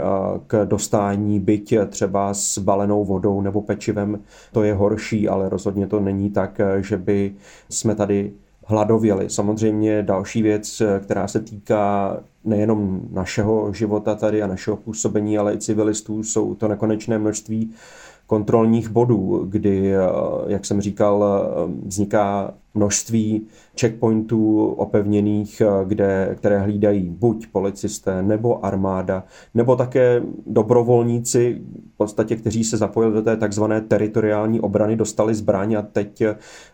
k 0.48 0.66
dostání 0.66 1.40
byť 1.40 1.76
třeba 1.90 2.34
s 2.34 2.58
balenou 2.58 3.06
vodou 3.06 3.42
nebo 3.42 3.62
pečivem. 3.62 4.20
To 4.52 4.64
je 4.64 4.74
horší, 4.74 5.30
ale 5.30 5.50
rozhodně 5.50 5.88
to 5.88 6.00
není 6.00 6.30
tak, 6.30 6.62
že 6.80 6.98
by 6.98 7.34
jsme 7.70 7.96
tady 7.96 8.32
hladověli. 8.66 9.30
Samozřejmě 9.30 10.04
další 10.04 10.42
věc, 10.42 10.82
která 11.00 11.28
se 11.28 11.40
týká 11.40 12.18
nejenom 12.44 13.02
našeho 13.12 13.74
života 13.74 14.16
tady 14.16 14.44
a 14.44 14.48
našeho 14.48 14.78
působení, 14.78 15.38
ale 15.38 15.54
i 15.54 15.58
civilistů, 15.58 16.24
jsou 16.24 16.56
to 16.56 16.68
nekonečné 16.68 17.18
množství 17.18 17.74
kontrolních 18.28 18.90
bodů, 18.90 19.46
kdy, 19.50 19.94
jak 20.48 20.66
jsem 20.66 20.82
říkal, 20.82 21.26
vzniká 21.86 22.54
množství 22.74 23.48
checkpointů 23.80 24.66
opevněných, 24.68 25.62
kde, 25.86 26.36
které 26.38 26.60
hlídají 26.60 27.10
buď 27.10 27.48
policisté 27.48 28.24
nebo 28.24 28.66
armáda, 28.66 29.24
nebo 29.54 29.76
také 29.76 30.24
dobrovolníci, 30.46 31.62
v 31.94 31.98
podstatě, 31.98 32.36
kteří 32.36 32.64
se 32.64 32.78
zapojili 32.78 33.14
do 33.14 33.22
té 33.22 33.38
takzvané 33.38 33.82
teritoriální 33.82 34.62
obrany, 34.62 34.96
dostali 34.96 35.36
zbraň 35.36 35.74
a 35.74 35.82
teď 35.82 36.24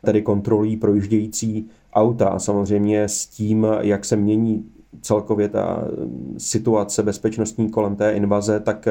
tedy 0.06 0.22
kontrolují 0.22 0.78
projíždějící 0.78 1.68
auta. 1.94 2.28
A 2.28 2.40
samozřejmě 2.40 3.04
s 3.04 3.28
tím, 3.28 3.68
jak 3.82 4.06
se 4.06 4.16
mění 4.16 4.66
celkově 5.02 5.50
ta 5.50 5.84
situace 6.38 7.04
bezpečnostní 7.04 7.70
kolem 7.70 7.96
té 7.96 8.12
invaze, 8.12 8.60
tak 8.60 8.88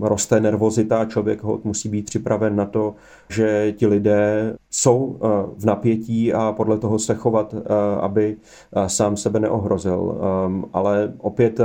roste 0.00 0.40
nervozita 0.40 1.00
a 1.00 1.04
člověk 1.04 1.42
musí 1.64 1.88
být 1.88 2.04
připraven 2.04 2.56
na 2.56 2.64
to, 2.64 2.94
že 3.28 3.72
ti 3.72 3.86
lidé 3.86 4.54
jsou 4.70 5.16
eh, 5.16 5.26
v 5.56 5.64
napětí 5.64 6.32
a 6.32 6.52
podle 6.52 6.78
toho 6.78 6.98
se 6.98 7.14
chovat, 7.14 7.54
eh, 7.54 7.60
aby 8.00 8.36
eh, 8.36 8.88
sám 8.88 9.16
sebe 9.16 9.40
neohrozil. 9.40 10.18
Ehm, 10.46 10.64
ale 10.72 11.12
opět 11.18 11.60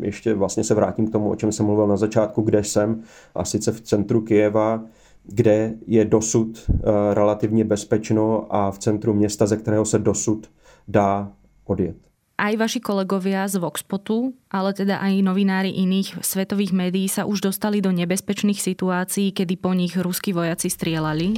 ještě 0.00 0.34
vlastně 0.34 0.64
se 0.64 0.74
vrátím 0.74 1.06
k 1.06 1.12
tomu, 1.12 1.30
o 1.30 1.36
čem 1.36 1.52
jsem 1.52 1.66
mluvil 1.66 1.86
na 1.86 1.96
začátku, 1.96 2.42
kde 2.42 2.64
jsem, 2.64 3.02
a 3.34 3.44
sice 3.44 3.72
v 3.72 3.80
centru 3.80 4.20
Kijeva, 4.20 4.82
kde 5.24 5.74
je 5.86 6.04
dosud 6.04 6.70
relativně 7.12 7.64
bezpečno 7.64 8.46
a 8.50 8.70
v 8.70 8.78
centru 8.78 9.14
města, 9.14 9.46
ze 9.46 9.56
kterého 9.56 9.84
se 9.84 9.98
dosud 9.98 10.50
dá 10.88 11.32
odjet 11.64 12.09
aj 12.40 12.54
vaši 12.56 12.80
kolegovia 12.80 13.44
z 13.44 13.60
Voxpotu, 13.60 14.32
ale 14.48 14.72
teda 14.72 14.96
aj 14.96 15.20
novinári 15.20 15.70
iných 15.76 16.24
svetových 16.24 16.72
médií 16.72 17.06
sa 17.06 17.28
už 17.28 17.52
dostali 17.52 17.84
do 17.84 17.92
nebezpečných 17.92 18.56
situácií, 18.56 19.36
kedy 19.36 19.54
po 19.60 19.76
nich 19.76 19.92
ruskí 19.94 20.32
vojaci 20.32 20.72
strieľali. 20.72 21.36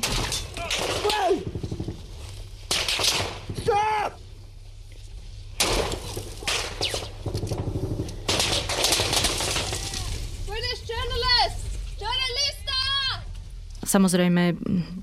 Samozrejme, 13.92 14.57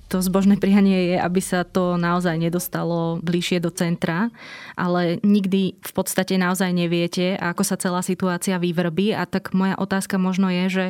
to 0.10 0.18
zbožné 0.18 0.58
prianie 0.58 1.14
je, 1.14 1.18
aby 1.22 1.38
sa 1.38 1.62
to 1.62 1.94
naozaj 1.94 2.34
nedostalo 2.42 3.22
bližšie 3.22 3.62
do 3.62 3.70
centra, 3.70 4.34
ale 4.74 5.22
nikdy 5.22 5.78
v 5.78 5.92
podstate 5.94 6.42
naozaj 6.42 6.74
neviete, 6.74 7.38
ako 7.38 7.62
sa 7.62 7.78
celá 7.78 8.02
situácia 8.02 8.58
vyvrbí. 8.58 9.14
A 9.14 9.30
tak 9.30 9.54
moja 9.54 9.78
otázka 9.78 10.18
možno 10.18 10.50
je, 10.50 10.66
že 10.74 10.86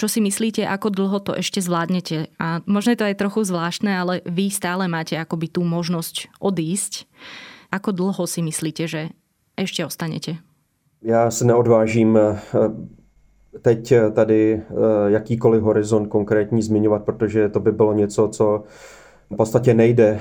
čo 0.00 0.08
si 0.08 0.24
myslíte, 0.24 0.64
ako 0.64 0.88
dlho 0.88 1.20
to 1.20 1.36
ešte 1.36 1.60
zvládnete? 1.60 2.32
A 2.40 2.64
možno 2.64 2.96
je 2.96 3.04
to 3.04 3.08
aj 3.12 3.20
trochu 3.20 3.44
zvláštne, 3.44 3.92
ale 3.92 4.24
vy 4.24 4.48
stále 4.48 4.88
máte 4.88 5.20
akoby 5.20 5.52
tú 5.52 5.60
možnosť 5.60 6.32
odísť. 6.40 7.04
Ako 7.68 7.92
dlho 7.92 8.24
si 8.24 8.40
myslíte, 8.40 8.88
že 8.88 9.12
ešte 9.60 9.84
ostanete? 9.84 10.40
Já 11.02 11.30
se 11.30 11.44
neodvážím 11.44 12.18
teď 13.62 13.92
eh, 13.92 14.10
tady 14.10 14.52
eh, 14.54 14.74
jakýkoliv 15.06 15.62
horizont 15.62 16.06
konkrétní 16.06 16.62
zmiňovat, 16.62 17.04
protože 17.04 17.48
to 17.48 17.60
by 17.60 17.72
bylo 17.72 17.92
něco, 17.92 18.28
co 18.28 18.62
v 19.30 19.36
podstatě 19.36 19.74
nejde 19.74 20.20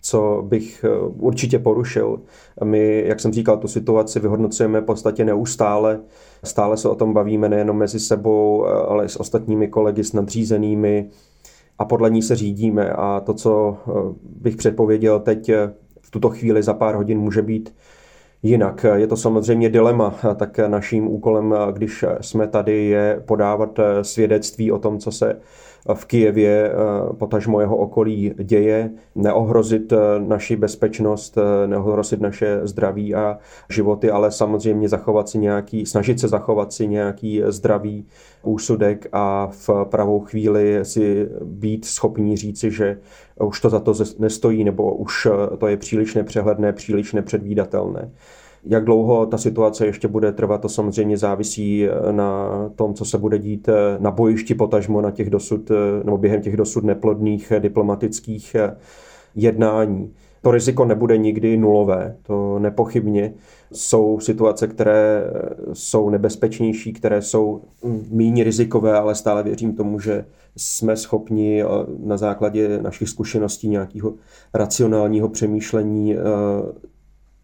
co 0.00 0.44
bych 0.48 0.84
eh, 0.84 0.98
určitě 1.18 1.58
porušil. 1.58 2.20
My, 2.64 3.04
jak 3.06 3.20
jsem 3.20 3.32
říkal, 3.32 3.56
tu 3.56 3.68
situaci 3.68 4.20
vyhodnocujeme 4.20 4.80
v 4.80 4.84
podstatě 4.84 5.24
neustále. 5.24 6.00
Stále 6.44 6.76
se 6.76 6.88
o 6.88 6.94
tom 6.94 7.12
bavíme 7.12 7.48
nejenom 7.48 7.76
mezi 7.76 8.00
sebou, 8.00 8.66
ale 8.66 9.04
i 9.04 9.08
s 9.08 9.20
ostatními 9.20 9.68
kolegy, 9.68 10.04
s 10.04 10.12
nadřízenými 10.12 11.08
a 11.78 11.84
podle 11.84 12.10
ní 12.10 12.22
se 12.22 12.36
řídíme. 12.36 12.90
A 12.90 13.20
to, 13.20 13.34
co 13.34 13.76
bych 14.22 14.56
předpověděl 14.56 15.20
teď 15.20 15.50
v 16.00 16.10
tuto 16.10 16.30
chvíli 16.30 16.62
za 16.62 16.74
pár 16.74 16.94
hodin, 16.94 17.18
může 17.18 17.42
být 17.42 17.74
Jinak 18.44 18.86
je 18.94 19.06
to 19.06 19.16
samozřejmě 19.16 19.70
dilema, 19.70 20.14
tak 20.36 20.58
naším 20.58 21.08
úkolem, 21.08 21.54
když 21.72 22.04
jsme 22.20 22.46
tady, 22.46 22.84
je 22.84 23.22
podávat 23.26 23.80
svědectví 24.02 24.72
o 24.72 24.78
tom, 24.78 24.98
co 24.98 25.12
se 25.12 25.40
v 25.94 26.04
Kijevě, 26.04 26.72
potažmo 27.18 27.60
jeho 27.60 27.76
okolí 27.76 28.34
děje, 28.42 28.90
neohrozit 29.14 29.92
naši 30.18 30.56
bezpečnost, 30.56 31.38
neohrozit 31.66 32.20
naše 32.20 32.60
zdraví 32.62 33.14
a 33.14 33.38
životy, 33.70 34.10
ale 34.10 34.30
samozřejmě 34.30 34.88
zachovat 34.88 35.28
si 35.28 35.38
nějaký, 35.38 35.86
snažit 35.86 36.20
se 36.20 36.28
zachovat 36.28 36.72
si 36.72 36.86
nějaký 36.86 37.42
zdravý 37.46 38.06
úsudek 38.42 39.06
a 39.12 39.48
v 39.50 39.70
pravou 39.84 40.20
chvíli 40.20 40.84
si 40.84 41.28
být 41.44 41.84
schopní 41.84 42.36
říci, 42.36 42.70
že 42.70 42.98
už 43.40 43.60
to 43.60 43.70
za 43.70 43.80
to 43.80 43.94
nestojí, 44.18 44.64
nebo 44.64 44.94
už 44.94 45.28
to 45.58 45.66
je 45.66 45.76
příliš 45.76 46.14
nepřehledné, 46.14 46.72
příliš 46.72 47.12
nepředvídatelné. 47.12 48.10
Jak 48.66 48.84
dlouho 48.84 49.26
ta 49.26 49.38
situace 49.38 49.86
ještě 49.86 50.08
bude 50.08 50.32
trvat, 50.32 50.60
to 50.60 50.68
samozřejmě 50.68 51.16
závisí 51.16 51.86
na 52.10 52.50
tom, 52.76 52.94
co 52.94 53.04
se 53.04 53.18
bude 53.18 53.38
dít 53.38 53.68
na 53.98 54.10
bojišti 54.10 54.54
potažmo 54.54 55.00
na 55.00 55.10
těch 55.10 55.30
dosud, 55.30 55.70
nebo 56.04 56.18
během 56.18 56.42
těch 56.42 56.56
dosud 56.56 56.84
neplodných 56.84 57.52
diplomatických 57.58 58.56
jednání. 59.34 60.12
To 60.42 60.50
riziko 60.50 60.84
nebude 60.84 61.18
nikdy 61.18 61.56
nulové, 61.56 62.16
to 62.22 62.58
nepochybně. 62.58 63.34
Jsou 63.72 64.20
situace, 64.20 64.68
které 64.68 65.24
jsou 65.72 66.10
nebezpečnější, 66.10 66.92
které 66.92 67.22
jsou 67.22 67.62
méně 68.10 68.44
rizikové, 68.44 68.92
ale 68.98 69.14
stále 69.14 69.42
věřím 69.42 69.76
tomu, 69.76 70.00
že 70.00 70.24
jsme 70.56 70.96
schopni 70.96 71.62
eh, 71.62 71.66
na 72.04 72.16
základě 72.16 72.82
našich 72.82 73.08
zkušeností 73.08 73.68
nějakého 73.68 74.14
racionálního 74.54 75.28
přemýšlení 75.28 76.16
eh, 76.16 76.20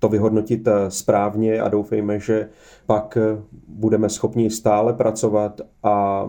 to 0.00 0.08
vyhodnotit 0.08 0.68
eh, 0.68 0.90
správně 0.90 1.60
a 1.60 1.68
doufejme, 1.68 2.20
že 2.20 2.48
pak 2.86 3.18
budeme 3.68 4.08
schopni 4.08 4.50
stále 4.50 4.92
pracovat 4.92 5.60
a 5.82 6.26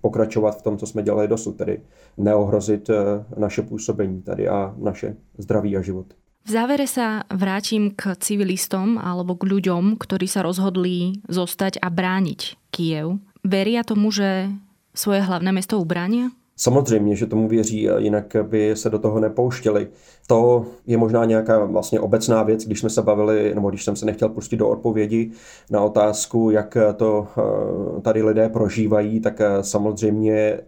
pokračovat 0.00 0.58
v 0.58 0.62
tom, 0.62 0.78
co 0.78 0.86
jsme 0.86 1.02
dělali 1.02 1.28
dosud, 1.28 1.56
tedy 1.56 1.80
neohrozit 2.16 2.90
naše 3.36 3.62
působení 3.62 4.22
tady 4.22 4.48
a 4.48 4.74
naše 4.78 5.16
zdraví 5.38 5.76
a 5.76 5.82
život. 5.82 6.06
V 6.40 6.50
závere 6.50 6.88
sa 6.88 7.28
vrátim 7.28 7.92
k 7.92 8.16
civilistom 8.16 8.96
alebo 8.96 9.36
k 9.36 9.44
ľuďom, 9.44 10.00
ktorí 10.00 10.24
sa 10.24 10.40
rozhodli 10.40 11.20
zostať 11.28 11.84
a 11.84 11.92
brániť 11.92 12.72
Kiev. 12.72 13.20
Veria 13.44 13.84
tomu, 13.84 14.08
že 14.08 14.48
svoje 14.96 15.20
hlavné 15.20 15.52
mesto 15.52 15.76
ubránia? 15.76 16.32
Samozřejmě, 16.62 17.16
že 17.16 17.26
tomu 17.26 17.48
věří, 17.48 17.88
jinak 17.96 18.36
by 18.42 18.76
se 18.76 18.90
do 18.90 18.98
toho 18.98 19.20
nepouštěli. 19.20 19.88
To 20.26 20.66
je 20.86 20.96
možná 20.96 21.24
nějaká 21.24 21.64
vlastně 21.64 22.00
obecná 22.00 22.42
věc, 22.42 22.64
když 22.64 22.80
jsme 22.80 22.90
se 22.90 23.02
bavili, 23.02 23.54
nebo 23.54 23.70
když 23.70 23.84
jsem 23.84 23.96
se 23.96 24.06
nechtěl 24.06 24.28
pustit 24.28 24.56
do 24.56 24.68
odpovědi 24.68 25.30
na 25.70 25.80
otázku, 25.80 26.50
jak 26.50 26.76
to 26.96 27.26
eh, 27.38 28.00
tady 28.00 28.22
lidé 28.22 28.48
prožívají, 28.48 29.20
tak 29.20 29.40
eh, 29.40 29.48
samozřejmě 29.60 30.60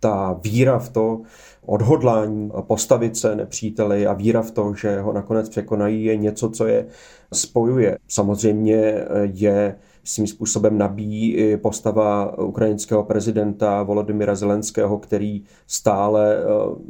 ta 0.00 0.40
víra 0.42 0.78
v 0.78 0.88
to, 0.88 1.20
odhodlání 1.66 2.50
postavit 2.60 3.16
se 3.16 3.36
nepříteli 3.36 4.06
a 4.06 4.12
víra 4.12 4.42
v 4.42 4.50
to, 4.50 4.74
že 4.74 5.00
ho 5.00 5.12
nakonec 5.12 5.48
překonají, 5.48 6.04
je 6.04 6.16
něco, 6.16 6.50
co 6.50 6.66
je 6.66 6.86
spojuje. 7.32 7.98
Samozřejmě 8.08 9.04
je 9.32 9.76
svým 10.06 10.26
způsobem 10.26 10.78
nabíjí 10.78 11.34
i 11.34 11.56
postava 11.56 12.38
ukrajinského 12.38 13.04
prezidenta 13.04 13.82
Volodymyra 13.82 14.34
Zelenského, 14.34 14.98
který 14.98 15.44
stále 15.66 16.36
eh, 16.36 16.42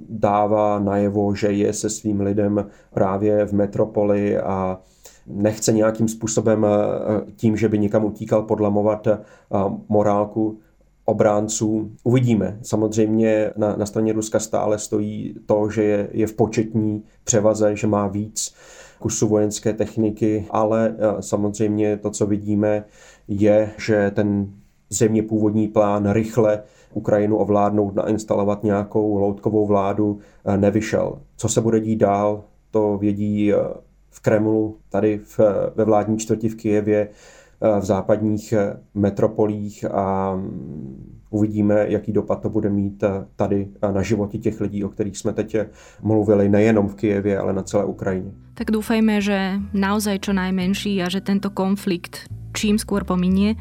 dává 0.09 0.79
najevo, 0.79 1.35
že 1.35 1.47
je 1.47 1.73
se 1.73 1.91
svým 1.91 2.21
lidem 2.21 2.67
právě 2.95 3.47
v 3.47 3.53
metropoli 3.53 4.39
a 4.39 4.81
nechce 5.27 5.73
nějakým 5.73 6.09
způsobem 6.09 6.67
eh, 6.67 7.33
tím, 7.37 7.57
že 7.57 7.69
by 7.69 7.79
někam 7.79 8.05
utíkal, 8.05 8.43
podlamovat 8.43 9.07
eh, 9.07 9.19
morálku 9.89 10.59
obránců. 11.07 11.91
Uvidíme. 12.05 12.59
Samozřejmě 12.63 13.51
na, 13.57 13.77
na 13.77 13.87
straně 13.87 14.13
Ruska 14.13 14.41
stále 14.41 14.79
stojí 14.79 15.35
to, 15.47 15.71
že 15.71 15.83
je, 15.83 16.09
je 16.13 16.27
v 16.27 16.35
početní 16.35 17.03
převaze, 17.25 17.77
že 17.77 17.87
má 17.87 18.07
víc 18.07 18.55
kusu 18.99 19.29
vojenské 19.29 19.73
techniky, 19.73 20.47
ale 20.51 20.97
eh, 20.99 21.23
samozřejmě 21.23 21.97
to, 21.97 22.11
co 22.11 22.27
vidíme, 22.27 22.85
je, 23.29 23.71
že 23.79 24.11
ten 24.15 24.53
země 24.91 25.23
původní 25.23 25.69
plán 25.69 26.11
rychle 26.11 26.63
Ukrajinu 26.95 27.37
ovládnout, 27.37 27.95
nainstalovat 27.95 28.65
nějakou 28.65 29.19
loutkovou 29.19 29.67
vládu, 29.67 30.19
eh, 30.45 30.57
nevyšel. 30.57 31.19
Co 31.37 31.49
se 31.49 31.61
bude 31.61 31.81
dít 31.81 31.97
dál, 31.97 32.45
to 32.71 32.99
vědí 32.99 33.53
v 34.11 34.21
Kremlu, 34.21 34.77
tady 34.89 35.21
v, 35.25 35.41
ve 35.75 35.85
vládní 35.85 36.19
čtvrti 36.19 36.49
v 36.49 36.55
Kijevě, 36.55 37.09
v 37.61 37.85
západních 37.85 38.55
metropolích 38.95 39.85
a 39.91 40.35
mm, 40.35 41.21
uvidíme, 41.31 41.85
jaký 41.89 42.13
dopad 42.13 42.43
to 42.43 42.51
bude 42.51 42.71
mít 42.71 43.05
tady 43.37 43.69
na 43.93 44.03
životě 44.03 44.39
těch 44.39 44.61
lidí, 44.61 44.85
o 44.85 44.89
kterých 44.89 45.19
jsme 45.19 45.33
teď 45.33 45.57
mluvili, 46.03 46.49
nejenom 46.49 46.89
v 46.89 46.95
Kijevě, 46.95 47.39
ale 47.39 47.53
na 47.53 47.63
celé 47.63 47.85
Ukrajině. 47.85 48.31
Tak 48.55 48.71
doufejme, 48.71 49.21
že 49.21 49.61
naozaj 49.77 50.19
čo 50.19 50.33
najmenší 50.33 51.05
a 51.05 51.13
že 51.13 51.21
tento 51.21 51.53
konflikt 51.53 52.25
čím 52.57 52.81
skôr 52.81 53.05
pominie. 53.05 53.61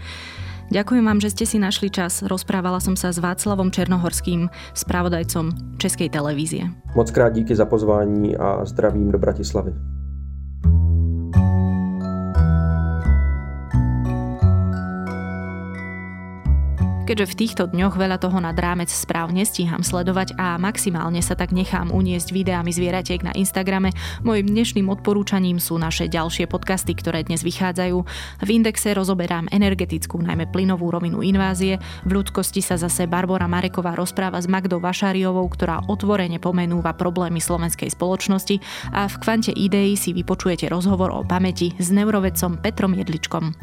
Ďakujem 0.72 1.04
vám, 1.06 1.20
že 1.22 1.30
ste 1.36 1.46
si 1.46 1.58
našli 1.60 1.92
čas. 1.94 2.24
Rozprávala 2.24 2.80
som 2.82 2.98
sa 2.98 3.14
s 3.14 3.20
Václavom 3.22 3.70
Černohorským, 3.70 4.50
spravodajcom 4.74 5.78
Českej 5.78 6.10
televízie. 6.10 6.72
Moc 6.96 7.12
krát 7.12 7.30
díky 7.30 7.56
za 7.56 7.66
pozvání 7.66 8.38
a 8.38 8.66
zdravím 8.66 9.12
do 9.12 9.20
Bratislavy. 9.20 9.95
Keďže 17.06 17.30
v 17.30 17.38
týchto 17.38 17.64
dňoch 17.70 18.02
veľa 18.02 18.18
toho 18.18 18.42
nad 18.42 18.58
rámec 18.58 18.90
správ 18.90 19.30
nestíham 19.30 19.86
sledovať 19.86 20.34
a 20.42 20.58
maximálne 20.58 21.22
sa 21.22 21.38
tak 21.38 21.54
nechám 21.54 21.94
uniesť 21.94 22.34
videami 22.34 22.74
zvieratiek 22.74 23.22
na 23.22 23.30
Instagrame, 23.38 23.94
mojim 24.26 24.50
dnešným 24.50 24.90
odporúčaním 24.90 25.62
sú 25.62 25.78
naše 25.78 26.10
ďalšie 26.10 26.50
podcasty, 26.50 26.98
ktoré 26.98 27.22
dnes 27.22 27.46
vychádzajú. 27.46 27.98
V 28.42 28.50
Indexe 28.50 28.98
rozoberám 28.98 29.46
energetickú, 29.54 30.18
najmä 30.18 30.50
plynovú 30.50 30.90
rovinu 30.90 31.22
invázie, 31.22 31.78
v 32.10 32.18
ľudskosti 32.18 32.66
sa 32.66 32.74
zase 32.74 33.06
Barbara 33.06 33.46
Mareková 33.46 33.94
rozpráva 33.94 34.42
s 34.42 34.50
Magdou 34.50 34.82
Vašáriovou, 34.82 35.46
ktorá 35.54 35.86
otvorene 35.86 36.42
pomenúva 36.42 36.98
problémy 36.98 37.38
slovenskej 37.38 37.94
spoločnosti 37.94 38.58
a 38.98 39.06
v 39.06 39.16
kvante 39.22 39.54
ideí 39.54 39.94
si 39.94 40.10
vypočujete 40.10 40.74
rozhovor 40.74 41.14
o 41.14 41.22
pamäti 41.22 41.70
s 41.78 41.94
neurovedcom 41.94 42.66
Petrom 42.66 42.98
Jedličkom. 42.98 43.54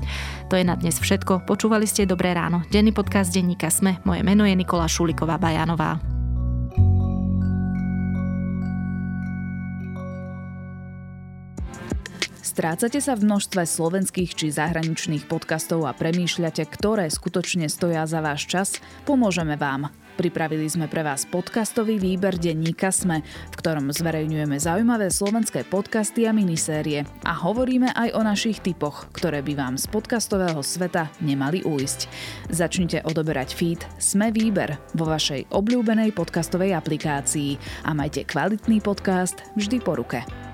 To 0.47 0.55
je 0.55 0.63
na 0.63 0.79
dnes 0.79 0.95
všetko. 1.03 1.43
Počúvali 1.43 1.91
ste 1.91 2.07
Dobré 2.07 2.39
ráno. 2.39 2.63
Denný 2.71 2.95
podcast 2.95 3.32
denníka 3.33 3.73
Sme. 3.73 3.97
Moje 4.05 4.21
meno 4.21 4.45
je 4.45 4.53
Nikola 4.53 4.85
Šuliková 4.85 5.41
Bajanová. 5.41 5.97
Strácate 12.53 13.01
sa 13.01 13.17
v 13.17 13.25
množstve 13.25 13.65
slovenských 13.65 14.37
či 14.37 14.53
zahraničných 14.53 15.25
podcastov 15.25 15.89
a 15.89 15.97
premýšľate, 15.97 16.69
ktoré 16.69 17.09
skutočne 17.09 17.73
stoja 17.73 18.05
za 18.05 18.21
váš 18.21 18.45
čas? 18.45 18.69
Pomôžeme 19.09 19.57
vám. 19.57 19.89
Pripravili 20.13 20.69
sme 20.69 20.93
pre 20.93 21.01
vás 21.01 21.25
podcastový 21.25 21.97
výber 21.97 22.37
denníka 22.37 22.93
Sme, 22.93 23.25
v 23.25 23.55
ktorom 23.57 23.89
zverejňujeme 23.89 24.61
zaujímavé 24.61 25.09
slovenské 25.09 25.65
podcasty 25.65 26.29
a 26.29 26.37
minisérie 26.37 27.09
a 27.25 27.33
hovoríme 27.33 27.89
aj 27.97 28.13
o 28.13 28.21
našich 28.21 28.61
typoch, 28.61 29.09
ktoré 29.17 29.41
by 29.41 29.57
vám 29.57 29.75
z 29.81 29.89
podcastového 29.89 30.61
sveta 30.61 31.09
nemali 31.25 31.65
ujsť. 31.65 32.13
Začnite 32.53 33.09
odoberať 33.09 33.57
feed 33.57 33.81
Sme 33.97 34.29
výber 34.29 34.77
vo 34.93 35.09
vašej 35.09 35.49
obľúbenej 35.49 36.13
podcastovej 36.13 36.77
aplikácii 36.77 37.57
a 37.89 37.97
majte 37.97 38.29
kvalitný 38.29 38.85
podcast 38.85 39.41
vždy 39.57 39.81
po 39.81 39.97
ruke. 39.97 40.52